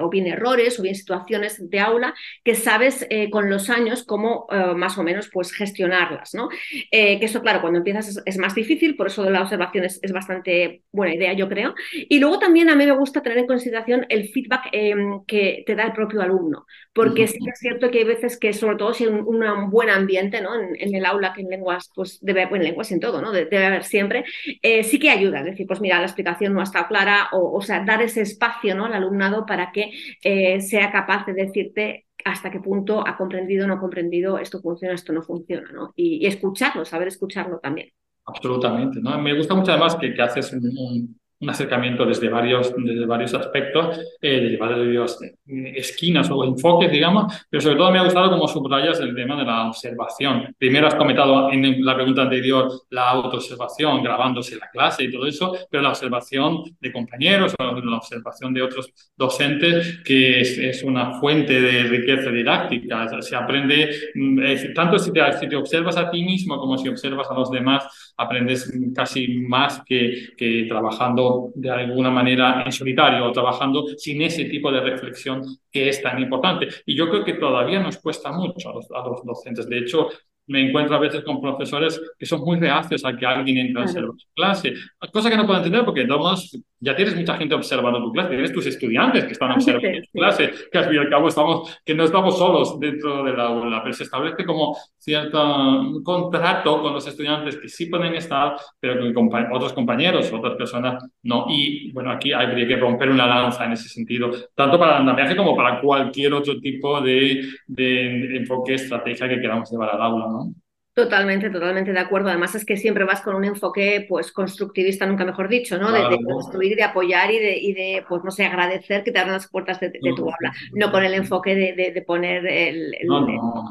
o 0.00 0.08
bien 0.08 0.26
errores 0.28 0.78
o 0.78 0.82
bien 0.82 0.94
situaciones 0.94 1.68
de 1.68 1.80
aula 1.80 2.14
que 2.44 2.54
sabes 2.54 3.08
con 3.30 3.50
los 3.50 3.70
años 3.70 4.04
cómo 4.04 4.46
más 4.76 4.98
o 4.98 5.02
menos 5.02 5.30
pues 5.32 5.52
gestionarlas, 5.52 6.34
¿no? 6.34 6.48
que 6.90 7.18
eso, 7.22 7.40
claro, 7.42 7.60
cuando 7.60 7.78
empiezas 7.78 8.22
es, 8.24 8.38
más 8.38 8.54
difícil, 8.54 8.96
por 8.96 9.08
eso 9.08 9.28
la 9.28 9.42
observación 9.42 9.84
es, 9.84 9.98
es 10.02 10.12
bastante 10.12 10.82
buena 10.92 11.14
idea, 11.14 11.32
yo 11.32 11.48
creo. 11.48 11.74
Y 11.92 12.18
luego 12.18 12.38
también 12.38 12.68
a 12.68 12.76
mí 12.76 12.84
me 12.84 12.92
gusta 12.92 13.22
tener 13.22 13.38
en 13.38 13.46
consideración 13.46 14.06
el 14.08 14.27
feedback 14.32 14.68
em, 14.72 15.24
que 15.26 15.62
te 15.66 15.74
da 15.74 15.84
el 15.84 15.92
propio 15.92 16.22
alumno, 16.22 16.66
porque 16.92 17.26
sí 17.26 17.38
que 17.38 17.50
es 17.50 17.58
cierto 17.58 17.90
que 17.90 17.98
hay 17.98 18.04
veces 18.04 18.38
que, 18.38 18.52
sobre 18.52 18.76
todo 18.76 18.94
si 18.94 19.04
hay 19.04 19.10
un, 19.10 19.70
buen 19.70 19.90
ambiente 19.90 20.40
¿no? 20.40 20.50
En, 20.54 20.94
el 20.94 21.04
aula, 21.04 21.32
que 21.32 21.42
en 21.42 21.48
lenguas, 21.48 21.90
pues 21.94 22.18
debe 22.20 22.42
haber, 22.42 22.56
en 22.56 22.64
lenguas 22.64 22.92
en 22.92 23.00
todo, 23.00 23.20
¿no? 23.20 23.32
debe 23.32 23.64
haber 23.64 23.84
siempre, 23.84 24.24
eh, 24.62 24.82
sí 24.82 24.98
que 24.98 25.10
ayuda, 25.10 25.40
es 25.40 25.46
decir, 25.46 25.66
pues 25.66 25.80
mira, 25.80 25.98
la 25.98 26.06
explicación 26.06 26.54
no 26.54 26.60
ha 26.60 26.64
estado 26.64 26.88
clara, 26.88 27.28
o, 27.32 27.56
o 27.56 27.60
sea, 27.60 27.84
dar 27.84 28.02
ese 28.02 28.22
espacio 28.22 28.74
¿no? 28.74 28.86
al 28.86 28.94
alumnado 28.94 29.46
para 29.46 29.72
que 29.72 29.92
eh, 30.22 30.60
sea 30.60 30.90
capaz 30.90 31.26
de 31.26 31.34
decirte 31.34 32.06
hasta 32.24 32.50
qué 32.50 32.60
punto 32.60 33.06
ha 33.06 33.16
comprendido 33.16 33.64
o 33.64 33.68
no 33.68 33.74
ha 33.74 33.80
comprendido 33.80 34.38
esto 34.38 34.60
funciona, 34.60 34.94
esto 34.94 35.12
no 35.12 35.22
funciona, 35.22 35.70
¿no? 35.72 35.92
Y, 35.96 36.26
escucharlo, 36.26 36.84
saber 36.84 37.08
escucharlo 37.08 37.58
también. 37.58 37.90
Absolutamente, 38.24 39.00
¿no? 39.00 39.18
Me 39.20 39.34
gusta 39.34 39.54
mucho 39.54 39.72
además 39.72 39.96
que, 39.96 40.12
que 40.12 40.22
haces 40.22 40.52
un, 40.52 40.66
un 40.76 41.20
acercamiento 41.46 42.04
desde 42.04 42.28
varios, 42.28 42.74
desde 42.76 43.06
varios 43.06 43.32
aspectos, 43.34 44.00
eh, 44.20 44.40
desde 44.40 44.56
varias 44.56 45.18
esquinas 45.46 46.28
o 46.30 46.44
enfoques, 46.44 46.90
digamos, 46.90 47.46
pero 47.48 47.60
sobre 47.60 47.76
todo 47.76 47.92
me 47.92 47.98
ha 47.98 48.04
gustado 48.04 48.30
como 48.30 48.48
subrayas 48.48 48.98
el 49.00 49.14
tema 49.14 49.36
de 49.36 49.44
la 49.44 49.68
observación. 49.68 50.54
Primero 50.58 50.88
has 50.88 50.96
comentado 50.96 51.52
en 51.52 51.84
la 51.84 51.94
pregunta 51.94 52.22
anterior 52.22 52.68
la 52.90 53.10
autoobservación, 53.10 54.02
grabándose 54.02 54.56
la 54.56 54.68
clase 54.70 55.04
y 55.04 55.12
todo 55.12 55.26
eso, 55.26 55.56
pero 55.70 55.82
la 55.82 55.90
observación 55.90 56.62
de 56.80 56.92
compañeros 56.92 57.54
o 57.58 57.62
la 57.62 57.96
observación 57.96 58.52
de 58.52 58.62
otros 58.62 58.92
docentes, 59.16 60.00
que 60.04 60.40
es, 60.40 60.82
una 60.82 61.18
fuente 61.18 61.60
de 61.60 61.82
riqueza 61.84 62.30
didáctica. 62.30 63.08
Se 63.20 63.34
aprende, 63.34 63.90
mm, 64.14 64.72
tanto 64.74 64.98
si 64.98 65.12
te, 65.12 65.20
si 65.38 65.48
te 65.48 65.56
observas 65.56 65.96
a 65.96 66.10
ti 66.10 66.22
mismo 66.22 66.58
como 66.58 66.78
si 66.78 66.88
observas 66.88 67.28
a 67.30 67.34
los 67.34 67.50
demás, 67.50 68.12
aprendes 68.16 68.72
casi 68.94 69.38
más 69.38 69.82
que, 69.84 70.30
que 70.36 70.66
trabajando 70.68 71.27
de 71.54 71.70
alguna 71.70 72.10
manera 72.10 72.62
en 72.64 72.72
solitario 72.72 73.24
o 73.24 73.32
trabajando 73.32 73.86
sin 73.96 74.22
ese 74.22 74.44
tipo 74.46 74.70
de 74.70 74.80
reflexión 74.80 75.42
que 75.70 75.88
es 75.88 76.02
tan 76.02 76.20
importante. 76.20 76.68
Y 76.86 76.96
yo 76.96 77.08
creo 77.08 77.24
que 77.24 77.34
todavía 77.34 77.80
nos 77.80 77.98
cuesta 77.98 78.32
mucho 78.32 78.70
a 78.70 78.74
los, 78.74 78.90
a 78.90 79.06
los 79.06 79.24
docentes. 79.24 79.68
De 79.68 79.78
hecho, 79.78 80.08
me 80.48 80.66
encuentro 80.66 80.96
a 80.96 80.98
veces 80.98 81.22
con 81.22 81.40
profesores 81.40 82.00
que 82.18 82.26
son 82.26 82.40
muy 82.40 82.58
reacios 82.58 83.04
a 83.04 83.16
que 83.16 83.24
alguien 83.24 83.58
entre 83.58 83.82
en 83.82 83.88
su 83.88 84.14
clase, 84.34 84.74
cosa 85.12 85.30
que 85.30 85.36
no 85.36 85.46
puedo 85.46 85.58
entender 85.58 85.84
porque 85.84 86.06
todos 86.06 86.58
ya 86.80 86.96
tienes 86.96 87.14
mucha 87.16 87.36
gente 87.36 87.54
observando 87.54 88.02
tu 88.02 88.12
clase, 88.12 88.30
tienes 88.30 88.52
tus 88.52 88.66
estudiantes 88.66 89.24
que 89.24 89.32
están 89.32 89.52
observando 89.52 89.98
tu 90.00 90.18
clase, 90.18 90.50
que 90.72 90.78
al 90.78 90.84
fin 90.86 90.94
y 90.94 90.98
al 90.98 91.10
cabo 91.10 91.28
estamos, 91.28 91.78
que 91.84 91.94
no 91.94 92.04
estamos 92.04 92.38
solos 92.38 92.80
dentro 92.80 93.24
de 93.24 93.32
la 93.34 93.44
aula, 93.44 93.82
pero 93.82 93.94
se 93.94 94.04
establece 94.04 94.44
como 94.44 94.76
cierto 95.08 96.02
contrato 96.04 96.82
con 96.82 96.92
los 96.92 97.06
estudiantes 97.06 97.56
que 97.56 97.68
sí 97.68 97.86
pueden 97.86 98.14
estar, 98.14 98.56
pero 98.78 99.12
con 99.14 99.30
otros 99.52 99.72
compañeros, 99.72 100.30
otras 100.30 100.54
personas 100.56 101.02
no. 101.22 101.46
Y 101.48 101.90
bueno, 101.92 102.10
aquí 102.12 102.32
habría 102.32 102.68
que 102.68 102.76
romper 102.76 103.08
una 103.08 103.26
lanza 103.26 103.64
en 103.64 103.72
ese 103.72 103.88
sentido, 103.88 104.30
tanto 104.54 104.78
para 104.78 104.96
el 104.96 105.00
andamiaje 105.00 105.34
como 105.34 105.56
para 105.56 105.80
cualquier 105.80 106.34
otro 106.34 106.60
tipo 106.60 107.00
de, 107.00 107.42
de 107.66 108.36
enfoque, 108.36 108.74
estrategia 108.74 109.28
que 109.28 109.40
queramos 109.40 109.70
llevar 109.70 109.94
al 109.94 110.02
aula, 110.02 110.26
¿no? 110.26 110.52
Totalmente, 110.98 111.48
totalmente 111.48 111.92
de 111.92 111.98
acuerdo. 112.00 112.28
Además 112.28 112.56
es 112.56 112.64
que 112.64 112.76
siempre 112.76 113.04
vas 113.04 113.20
con 113.20 113.36
un 113.36 113.44
enfoque 113.44 114.04
pues 114.08 114.32
constructivista, 114.32 115.06
nunca 115.06 115.24
mejor 115.24 115.48
dicho, 115.48 115.78
¿no? 115.78 115.92
De, 115.92 116.18
construir, 116.24 116.74
de 116.74 116.82
apoyar 116.82 117.30
y 117.30 117.38
de, 117.38 117.56
y 117.56 117.72
de, 117.72 118.04
pues 118.08 118.24
no 118.24 118.32
sé, 118.32 118.44
agradecer 118.44 119.04
que 119.04 119.12
te 119.12 119.20
abran 119.20 119.34
las 119.34 119.46
puertas 119.46 119.78
de, 119.78 119.90
tu 119.90 120.24
aula, 120.24 120.52
no 120.72 120.90
con 120.90 121.04
el 121.04 121.14
enfoque 121.14 121.54
de, 121.54 122.02
poner 122.02 122.44
el, 122.48 122.96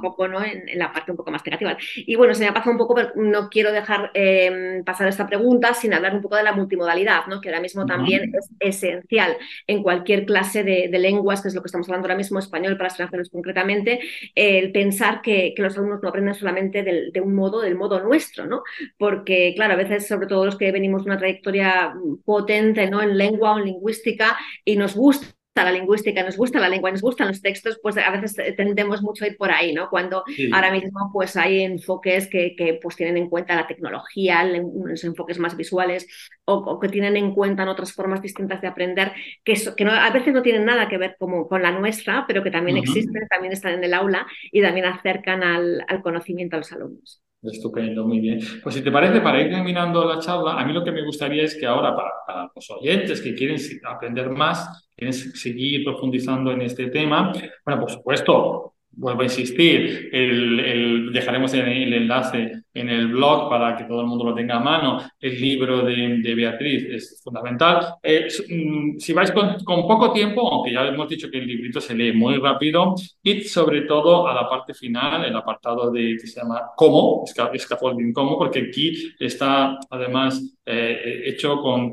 foco 0.01 0.29
¿no? 0.29 0.41
En, 0.41 0.79
la 0.79 0.93
parte 0.93 1.11
un 1.11 1.17
poco 1.17 1.29
más 1.29 1.45
negativa. 1.45 1.75
Y 1.97 2.15
bueno, 2.15 2.33
se 2.33 2.45
me 2.45 2.47
ha 2.47 2.53
pasado 2.53 2.71
un 2.71 2.77
poco, 2.77 2.95
pero 2.95 3.09
no 3.15 3.49
quiero 3.49 3.73
dejar 3.73 4.09
em, 4.13 4.85
pasar 4.85 5.09
esta 5.09 5.27
pregunta 5.27 5.73
sin 5.73 5.93
hablar 5.93 6.15
un 6.15 6.21
poco 6.21 6.37
de 6.37 6.43
la 6.43 6.53
multimodalidad, 6.53 7.25
¿no? 7.27 7.41
Que 7.41 7.49
ahora 7.49 7.59
mismo 7.59 7.85
también 7.85 8.31
es 8.37 8.49
esencial 8.61 9.35
en 9.67 9.83
cualquier 9.83 10.25
clase 10.25 10.63
de, 10.63 10.97
lenguas, 10.97 11.41
que 11.41 11.49
es 11.49 11.55
lo 11.55 11.61
que 11.61 11.67
estamos 11.67 11.89
hablando 11.89 12.05
ahora 12.05 12.15
mismo, 12.15 12.39
español 12.39 12.77
para 12.77 12.87
extranjeros 12.87 13.29
concretamente, 13.29 13.99
el 14.33 14.71
pensar 14.71 15.21
que, 15.21 15.53
que 15.53 15.61
los 15.61 15.77
alumnos 15.77 15.99
no 16.01 16.07
aprenden 16.07 16.33
solamente 16.33 16.83
del 16.83 17.11
de 17.17 17.21
un 17.21 17.35
modo, 17.35 17.61
del 17.61 17.75
modo 17.75 17.99
nuestro, 17.99 18.45
¿no? 18.45 18.63
Porque, 18.97 19.53
claro, 19.55 19.73
a 19.73 19.77
veces, 19.77 20.07
sobre 20.07 20.27
todo 20.27 20.45
los 20.45 20.57
que 20.57 20.71
venimos 20.71 21.03
de 21.03 21.11
una 21.11 21.17
trayectoria 21.17 21.93
potente, 22.23 22.89
¿no? 22.89 23.01
En 23.01 23.17
lengua 23.17 23.55
o 23.55 23.59
en 23.59 23.65
lingüística 23.65 24.37
y 24.63 24.75
nos 24.75 24.95
gusta 24.95 25.36
la 25.63 25.71
lingüística, 25.71 26.23
nos 26.23 26.37
gusta 26.37 26.59
la 26.59 26.69
lengua, 26.69 26.91
nos 26.91 27.01
gustan 27.01 27.27
los 27.27 27.41
textos, 27.41 27.79
pues 27.81 27.97
a 27.97 28.09
veces 28.09 28.35
tendemos 28.55 29.01
mucho 29.01 29.23
a 29.23 29.27
ir 29.27 29.37
por 29.37 29.51
ahí, 29.51 29.73
¿no? 29.73 29.89
Cuando 29.89 30.23
ahora 30.51 30.71
mismo 30.71 31.09
pues 31.13 31.35
hay 31.37 31.61
enfoques 31.61 32.27
que, 32.27 32.55
que, 32.55 32.79
pues 32.81 32.95
tienen 32.95 33.17
en 33.17 33.29
cuenta 33.29 33.55
la 33.55 33.67
tecnología, 33.67 34.43
los 34.43 35.03
enfoques 35.03 35.39
más 35.39 35.55
visuales 35.55 36.07
o, 36.45 36.79
que 36.79 36.89
tienen 36.89 37.17
en 37.17 37.33
cuenta 37.33 37.69
otras 37.69 37.93
formas 37.93 38.21
distintas 38.21 38.61
de 38.61 38.67
aprender 38.67 39.11
que, 39.43 39.55
que 39.75 39.85
no, 39.85 39.91
a 39.91 40.09
veces 40.11 40.33
no 40.33 40.41
tienen 40.41 40.65
nada 40.65 40.87
que 40.87 40.97
ver 40.97 41.15
como, 41.19 41.47
con 41.47 41.61
la 41.61 41.71
nuestra, 41.71 42.25
pero 42.27 42.43
que 42.43 42.51
también 42.51 42.77
existen, 42.77 43.27
también 43.29 43.53
están 43.53 43.73
en 43.73 43.83
el 43.83 43.93
aula 43.93 44.25
y 44.51 44.61
también 44.61 44.85
acercan 44.85 45.43
al, 45.43 45.83
al 45.87 46.01
conocimiento 46.01 46.55
a 46.55 46.59
los 46.59 46.71
alumnos. 46.71 47.21
Estupendo, 47.43 48.05
muy 48.05 48.19
bien. 48.19 48.39
Pues 48.63 48.75
si 48.75 48.81
te 48.81 48.91
parece, 48.91 49.21
para 49.21 49.41
ir 49.41 49.51
terminando 49.51 50.03
la 50.05 50.19
charla, 50.19 50.59
a 50.59 50.65
mí 50.65 50.73
lo 50.73 50.83
que 50.83 50.91
me 50.91 51.03
gustaría 51.03 51.43
es 51.43 51.55
que 51.55 51.65
ahora 51.65 51.95
para, 51.95 52.51
los 52.53 52.69
oyentes 52.71 53.21
que 53.21 53.35
quieren 53.35 53.57
aprender 53.85 54.29
más, 54.29 54.86
quieren 54.97 55.13
seguir 55.13 55.83
profundizando 55.83 56.51
en 56.51 56.63
este 56.63 56.87
tema, 56.87 57.31
bueno, 57.63 57.81
por 57.81 57.91
supuesto, 57.91 58.73
vuelvo 58.97 59.21
a 59.21 59.25
insistir, 59.25 60.09
el, 60.11 61.11
dejaremos 61.13 61.53
el, 61.53 61.67
el, 61.67 61.93
enlace 61.93 62.63
en 62.73 62.89
el 62.89 63.07
blog 63.07 63.49
para 63.49 63.77
que 63.77 63.83
todo 63.85 64.01
el 64.01 64.07
mundo 64.07 64.25
lo 64.25 64.33
tenga 64.33 64.55
a 64.55 64.59
mano. 64.59 64.99
El 65.19 65.39
libro 65.39 65.83
de, 65.83 66.19
de 66.21 66.35
Beatriz 66.35 66.83
es 66.89 67.21
fundamental. 67.23 67.95
Eh, 68.01 68.27
mm, 68.49 68.97
si 68.97 69.13
vais 69.13 69.31
con, 69.31 69.55
con, 69.63 69.87
poco 69.87 70.11
tiempo, 70.11 70.51
aunque 70.51 70.73
ya 70.73 70.87
hemos 70.87 71.07
dicho 71.07 71.29
que 71.29 71.37
el 71.37 71.47
librito 71.47 71.79
se 71.79 71.95
lee 71.95 72.11
muy 72.11 72.37
rápido, 72.37 72.95
y 73.21 73.41
sobre 73.41 73.81
todo 73.81 74.27
a 74.27 74.33
la 74.33 74.49
parte 74.49 74.73
final, 74.73 75.25
el 75.25 75.35
apartado 75.35 75.91
de, 75.91 76.17
que 76.19 76.27
se 76.27 76.41
llama 76.41 76.61
cómo, 76.75 77.23
scaffolding 77.27 78.13
cómo, 78.13 78.37
porque 78.37 78.67
aquí 78.69 79.13
está 79.19 79.77
además 79.89 80.57
eh, 80.69 81.21
hecho 81.27 81.61
con, 81.61 81.91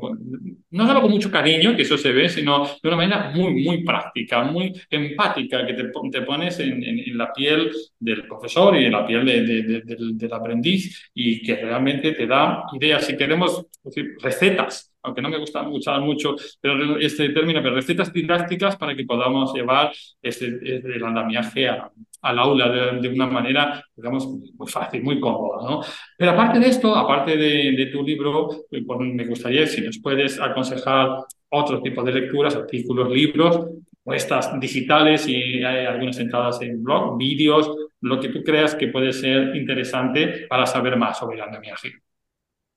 no 0.71 0.85
solo 0.85 1.01
con 1.01 1.11
mucho 1.11 1.31
cariño, 1.31 1.75
que 1.77 1.83
eso 1.83 1.97
se 1.97 2.11
ve, 2.11 2.27
sino 2.27 2.65
de 2.65 2.89
una 2.89 2.97
manera 2.97 3.31
muy, 3.33 3.63
muy 3.63 3.85
práctica, 3.85 4.43
muy 4.43 4.73
empática, 4.89 5.65
que 5.65 5.73
te, 5.73 5.83
te 6.11 6.21
pones 6.23 6.59
en, 6.59 6.83
en, 6.83 6.94
la 7.13 7.31
piel 7.33 7.71
del 7.99 8.27
profesor 8.27 8.75
y 8.75 8.85
en 8.85 8.91
la 8.91 9.05
piel 9.05 9.25
de, 9.25 9.41
de, 9.41 9.83
del 10.13 10.33
aprendiz 10.33 11.09
y 11.13 11.41
que 11.41 11.55
realmente 11.55 12.13
te 12.13 12.27
da 12.27 12.63
ideas. 12.73 13.05
Si 13.05 13.15
queremos 13.15 13.65
decir, 13.83 14.15
recetas, 14.21 14.91
aunque 15.03 15.21
no 15.21 15.29
me 15.29 15.37
gusta 15.37 15.61
mucho 15.63 16.35
pero 16.59 16.97
este 16.97 17.29
término, 17.29 17.61
pero 17.61 17.75
recetas 17.75 18.11
didácticas 18.11 18.75
para 18.75 18.95
que 18.95 19.05
podamos 19.05 19.53
llevar 19.53 19.91
este, 20.21 20.45
el 20.45 21.03
andamiaje 21.03 21.69
al 21.69 22.39
aula 22.39 22.69
de, 22.99 23.07
una 23.09 23.27
manera, 23.27 23.83
digamos, 23.95 24.27
muy 24.27 24.67
fácil, 24.67 25.03
muy 25.03 25.19
cómoda. 25.19 25.69
¿no? 25.69 25.81
Pero 26.17 26.31
aparte 26.31 26.59
de 26.59 26.67
esto, 26.67 26.95
aparte 26.95 27.37
de, 27.37 27.73
de 27.73 27.85
tu 27.87 28.03
libro, 28.03 28.49
eh, 28.71 28.83
pues 28.85 28.99
me 28.99 29.25
gustaría 29.25 29.67
si 29.67 29.81
nos 29.81 29.99
puedes 29.99 30.39
aconsejar 30.39 31.09
otro 31.49 31.81
tipo 31.81 32.03
de 32.03 32.13
lecturas, 32.13 32.55
artículos, 32.55 33.09
libros, 33.09 33.67
estas 34.13 34.59
digitales 34.59 35.27
y 35.27 35.63
hay 35.63 35.85
algunas 35.85 36.19
entradas 36.19 36.61
en 36.61 36.83
blog, 36.83 37.17
vídeos, 37.17 37.71
lo 38.01 38.19
que 38.19 38.29
tú 38.29 38.43
creas 38.43 38.75
que 38.75 38.89
puede 38.89 39.11
ser 39.13 39.55
interesante 39.55 40.45
para 40.47 40.65
saber 40.65 40.95
más 40.97 41.17
sobre 41.17 41.37
el 41.37 41.43
andamiaje. 41.43 41.93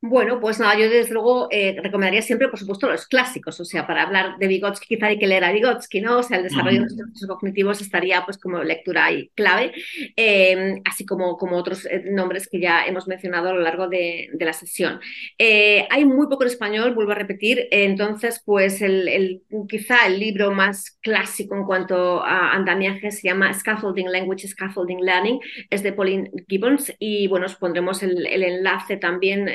Bueno, 0.01 0.39
pues 0.39 0.61
nada, 0.61 0.79
yo 0.79 0.89
desde 0.89 1.13
luego 1.13 1.49
eh, 1.51 1.77
recomendaría 1.83 2.23
siempre, 2.23 2.49
por 2.49 2.57
supuesto, 2.61 2.89
los 2.89 3.09
clásicos. 3.09 3.59
O 3.59 3.65
sea, 3.65 3.85
para 3.85 4.03
hablar 4.05 4.39
de 4.39 4.47
Vygotsky, 4.47 4.95
quizá 4.95 5.07
hay 5.07 5.19
que 5.19 5.27
leer 5.27 5.43
a 5.43 5.51
Vygotsky, 5.51 6.01
¿no? 6.01 6.19
O 6.19 6.23
sea, 6.23 6.37
el 6.37 6.45
desarrollo 6.45 6.83
de 6.83 6.85
los 6.85 6.95
procesos 6.95 7.29
cognitivos 7.29 7.81
estaría 7.81 8.25
pues 8.25 8.39
como 8.39 8.63
lectura 8.63 9.09
clave, 9.35 9.73
em, 10.15 10.81
así 10.85 11.05
como, 11.05 11.37
como 11.37 11.57
otros 11.57 11.85
eh, 11.87 12.05
nombres 12.13 12.49
que 12.49 12.61
ya 12.61 12.85
hemos 12.87 13.09
mencionado 13.09 13.49
a 13.49 13.53
lo 13.53 13.61
largo 13.61 13.89
de, 13.89 14.31
la 14.39 14.53
sesión. 14.53 15.01
Eh, 15.37 15.89
hay 15.91 16.05
muy 16.05 16.29
poco 16.29 16.45
en 16.45 16.51
español, 16.51 16.95
vuelvo 16.95 17.11
a 17.13 17.17
repetir, 17.17 17.67
entonces, 17.73 18.41
pues 18.45 18.81
el, 18.81 19.43
quizá 19.69 20.07
el 20.07 20.21
libro 20.21 20.53
más 20.53 20.97
clásico 21.03 21.57
en 21.57 21.65
cuanto 21.65 22.23
a 22.23 22.53
andamiaje 22.53 23.11
se 23.11 23.27
llama 23.27 23.53
Scaffolding 23.53 24.11
Language, 24.13 24.47
Scaffolding 24.47 25.01
Learning, 25.01 25.41
es 25.71 25.83
de 25.83 25.93
Pauline 25.93 26.31
Gibbons 26.49 26.95
y 27.01 27.27
bueno, 27.27 27.47
os 27.47 27.57
pondremos 27.57 28.03
el, 28.05 28.27
el 28.27 28.45
enlace 28.45 28.97
también 28.97 29.49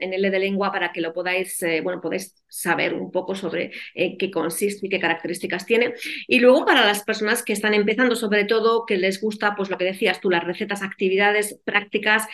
en 0.00 0.12
L 0.12 0.30
de 0.30 0.38
lengua 0.38 0.72
para 0.72 0.92
que 0.92 1.00
lo 1.00 1.12
podáis, 1.12 1.62
eh, 1.62 1.80
bueno, 1.80 2.00
podéis 2.00 2.34
saber 2.48 2.94
un 2.94 3.10
poco 3.10 3.34
sobre 3.34 3.72
eh, 3.94 4.16
qué 4.18 4.30
consiste 4.30 4.86
y 4.86 4.88
qué 4.88 4.98
características 4.98 5.66
tiene. 5.66 5.94
Y 6.26 6.40
luego 6.40 6.64
para 6.64 6.84
las 6.84 7.02
personas 7.04 7.42
que 7.42 7.52
están 7.52 7.74
empezando, 7.74 8.16
sobre 8.16 8.44
todo, 8.44 8.86
que 8.86 8.96
les 8.96 9.20
gusta, 9.20 9.54
pues 9.56 9.70
lo 9.70 9.78
que 9.78 9.84
decías 9.84 10.20
tú, 10.20 10.30
las 10.30 10.44
recetas, 10.44 10.82
actividades, 10.82 11.60
prácticas, 11.64 12.26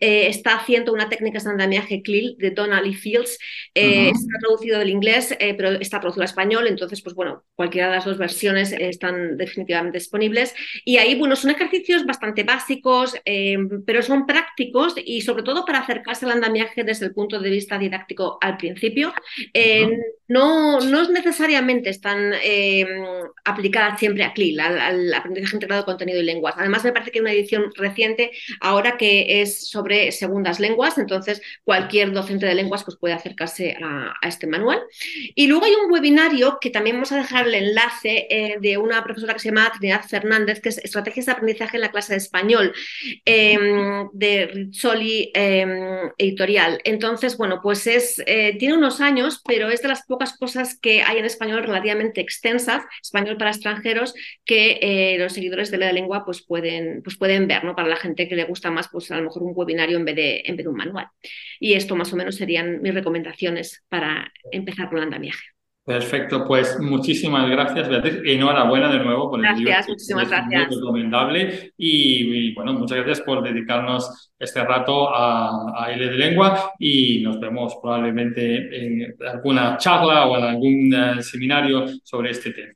eh, 0.00 0.28
está 0.28 0.56
haciendo 0.56 0.92
una 0.92 1.08
técnica 1.08 1.38
de 1.38 1.50
andamiaje 1.50 2.02
CLIL 2.02 2.36
de 2.38 2.50
Donald 2.50 2.94
Fields. 2.94 3.38
Está 3.74 4.38
traducido 4.40 4.78
del 4.78 4.90
inglés, 4.90 5.36
pero 5.38 5.72
está 5.72 6.00
traducido 6.00 6.22
al 6.22 6.28
español, 6.28 6.66
entonces, 6.66 7.02
pues 7.02 7.14
bueno, 7.14 7.44
cualquiera 7.54 7.88
de 7.88 7.96
las 7.96 8.04
dos 8.04 8.18
versiones 8.18 8.72
están 8.72 9.36
definitivamente 9.36 9.98
disponibles. 9.98 10.54
Y 10.84 10.96
ahí, 10.98 11.14
bueno, 11.18 11.36
son 11.36 11.50
ejercicios 11.50 12.04
bastante 12.06 12.42
básicos, 12.42 13.14
pero 13.86 14.02
son 14.02 14.26
prácticos 14.26 14.94
y 15.04 15.20
sobre 15.20 15.42
todo 15.42 15.64
para 15.64 15.80
acercarse 15.80 16.24
al 16.24 16.32
andamiaje 16.32 16.75
desde 16.84 17.06
el 17.06 17.12
punto 17.12 17.38
de 17.38 17.50
vista 17.50 17.78
didáctico 17.78 18.38
al 18.40 18.56
principio. 18.56 19.12
Eh, 19.52 19.98
no, 20.28 20.80
no 20.80 21.08
necesariamente 21.10 21.90
están 21.90 22.32
eh, 22.42 22.84
aplicadas 23.44 23.98
siempre 24.00 24.24
a 24.24 24.32
CLIL, 24.32 24.58
al, 24.58 25.14
aprendizaje 25.14 25.56
integrado 25.56 25.82
de 25.82 25.86
contenido 25.86 26.20
y 26.20 26.24
lenguas. 26.24 26.54
Además, 26.58 26.82
me 26.82 26.92
parece 26.92 27.12
que 27.12 27.18
hay 27.18 27.22
una 27.22 27.32
edición 27.32 27.70
reciente 27.76 28.32
ahora 28.60 28.96
que 28.96 29.40
es 29.42 29.68
sobre 29.68 30.10
segundas 30.10 30.58
lenguas, 30.58 30.98
entonces 30.98 31.40
cualquier 31.62 32.12
docente 32.12 32.46
de 32.46 32.54
lenguas 32.54 32.82
pues, 32.84 32.96
puede 32.96 33.14
acercarse 33.14 33.76
a, 33.80 34.14
este 34.26 34.46
manual. 34.46 34.80
Y 35.34 35.46
luego 35.46 35.66
hay 35.66 35.72
un 35.72 35.92
webinario 35.92 36.58
que 36.60 36.70
también 36.70 36.96
vamos 36.96 37.12
a 37.12 37.18
dejar 37.18 37.46
el 37.46 37.54
enlace 37.54 38.26
eh, 38.28 38.56
de 38.60 38.78
una 38.78 39.04
profesora 39.04 39.34
que 39.34 39.40
se 39.40 39.48
llama 39.50 39.70
Trinidad 39.78 40.04
Fernández, 40.04 40.60
que 40.60 40.70
es 40.70 40.78
Estrategias 40.78 41.26
de 41.26 41.32
Aprendizaje 41.32 41.76
en 41.76 41.82
la 41.82 41.92
clase 41.92 42.14
de 42.14 42.18
español, 42.18 42.72
de 43.24 44.50
Rizzoli 44.52 45.30
Editorial 45.34 46.65
entonces, 46.84 47.36
bueno, 47.36 47.60
pues 47.62 47.86
es, 47.86 48.22
eh, 48.26 48.56
tiene 48.58 48.76
unos 48.76 49.00
años, 49.00 49.42
pero 49.46 49.68
es 49.70 49.82
de 49.82 49.88
las 49.88 50.04
pocas 50.06 50.36
cosas 50.36 50.78
que 50.80 51.02
hay 51.02 51.18
en 51.18 51.24
español 51.24 51.62
relativamente 51.62 52.20
extensas, 52.20 52.84
español 53.02 53.36
para 53.36 53.50
extranjeros, 53.50 54.14
que 54.44 54.78
eh, 54.82 55.18
los 55.18 55.32
seguidores 55.32 55.70
de 55.70 55.78
la 55.78 55.92
lengua 55.92 56.24
pues 56.24 56.44
pueden, 56.44 57.02
pues 57.02 57.16
pueden 57.16 57.46
ver, 57.48 57.64
¿no? 57.64 57.74
Para 57.74 57.88
la 57.88 57.96
gente 57.96 58.28
que 58.28 58.36
le 58.36 58.44
gusta 58.44 58.70
más, 58.70 58.88
pues 58.90 59.10
a 59.10 59.16
lo 59.16 59.24
mejor 59.24 59.42
un 59.42 59.52
webinario 59.54 59.98
en 59.98 60.04
vez 60.04 60.16
de, 60.16 60.42
en 60.44 60.56
vez 60.56 60.64
de 60.64 60.70
un 60.70 60.76
manual. 60.76 61.08
Y 61.60 61.74
esto 61.74 61.96
más 61.96 62.12
o 62.12 62.16
menos 62.16 62.36
serían 62.36 62.82
mis 62.82 62.94
recomendaciones 62.94 63.84
para 63.88 64.32
empezar 64.50 64.88
con 64.88 64.98
el 64.98 65.04
andamiaje. 65.04 65.55
Perfecto, 65.86 66.44
pues 66.44 66.80
muchísimas 66.80 67.48
gracias, 67.48 67.88
Beatriz. 67.88 68.20
Enhorabuena 68.24 68.90
de 68.90 68.98
nuevo 68.98 69.30
por 69.30 69.38
el 69.38 69.44
gracias, 69.44 69.64
Gracias, 69.64 69.88
muchísimas 69.88 70.28
gracias. 70.28 70.66
Muy 70.66 70.76
recomendable. 70.78 71.72
Y, 71.78 72.52
bueno, 72.54 72.72
muchas 72.72 72.98
gracias 72.98 73.20
por 73.20 73.40
dedicarnos 73.40 74.32
este 74.36 74.64
rato 74.64 75.14
a, 75.14 75.84
a 75.84 75.92
L 75.92 76.08
de 76.08 76.16
Lengua 76.16 76.72
y 76.80 77.22
nos 77.22 77.38
vemos 77.38 77.76
probablemente 77.80 78.56
en 78.84 79.14
alguna 79.28 79.76
charla 79.76 80.26
o 80.26 80.36
en 80.36 80.42
algún 80.42 80.92
eh, 80.92 81.22
seminario 81.22 81.86
sobre 82.02 82.32
este 82.32 82.50
tema. 82.50 82.72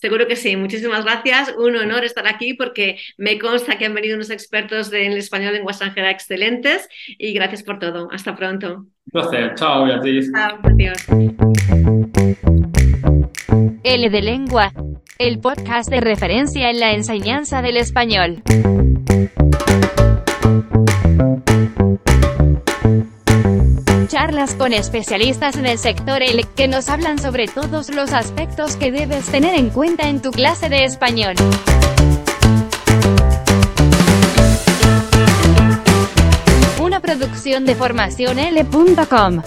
Seguro 0.00 0.28
que 0.28 0.36
sí. 0.36 0.56
Muchísimas 0.56 1.04
gracias. 1.04 1.54
Un 1.58 1.76
honor 1.76 2.04
estar 2.04 2.26
aquí 2.28 2.54
porque 2.54 2.98
me 3.16 3.38
consta 3.38 3.78
que 3.78 3.86
han 3.86 3.94
venido 3.94 4.14
unos 4.14 4.30
expertos 4.30 4.92
en 4.92 5.12
el 5.12 5.18
español 5.18 5.54
lengua 5.54 5.72
extranjera 5.72 6.10
excelentes 6.10 6.88
y 7.06 7.32
gracias 7.32 7.64
por 7.64 7.80
todo. 7.80 8.08
Hasta 8.12 8.36
pronto. 8.36 8.76
Un 8.76 9.10
placer. 9.10 9.54
Chao, 9.56 9.86
Beatriz. 9.86 10.30
Chao, 10.32 10.58
adiós. 10.62 10.98
L 13.82 14.10
de 14.10 14.22
Lengua, 14.22 14.72
el 15.18 15.40
podcast 15.40 15.90
de 15.90 16.00
referencia 16.00 16.70
en 16.70 16.78
la 16.78 16.92
enseñanza 16.92 17.60
del 17.60 17.76
español. 17.78 18.42
Con 24.38 24.72
especialistas 24.72 25.56
en 25.56 25.66
el 25.66 25.78
sector 25.78 26.22
L 26.22 26.44
que 26.54 26.68
nos 26.68 26.88
hablan 26.88 27.18
sobre 27.18 27.48
todos 27.48 27.90
los 27.90 28.12
aspectos 28.12 28.76
que 28.76 28.92
debes 28.92 29.26
tener 29.26 29.56
en 29.56 29.68
cuenta 29.68 30.08
en 30.08 30.22
tu 30.22 30.30
clase 30.30 30.68
de 30.68 30.84
español. 30.84 31.34
Una 36.80 37.00
producción 37.00 37.66
de 37.66 37.74
formación 37.74 38.38
L.com. 38.38 39.42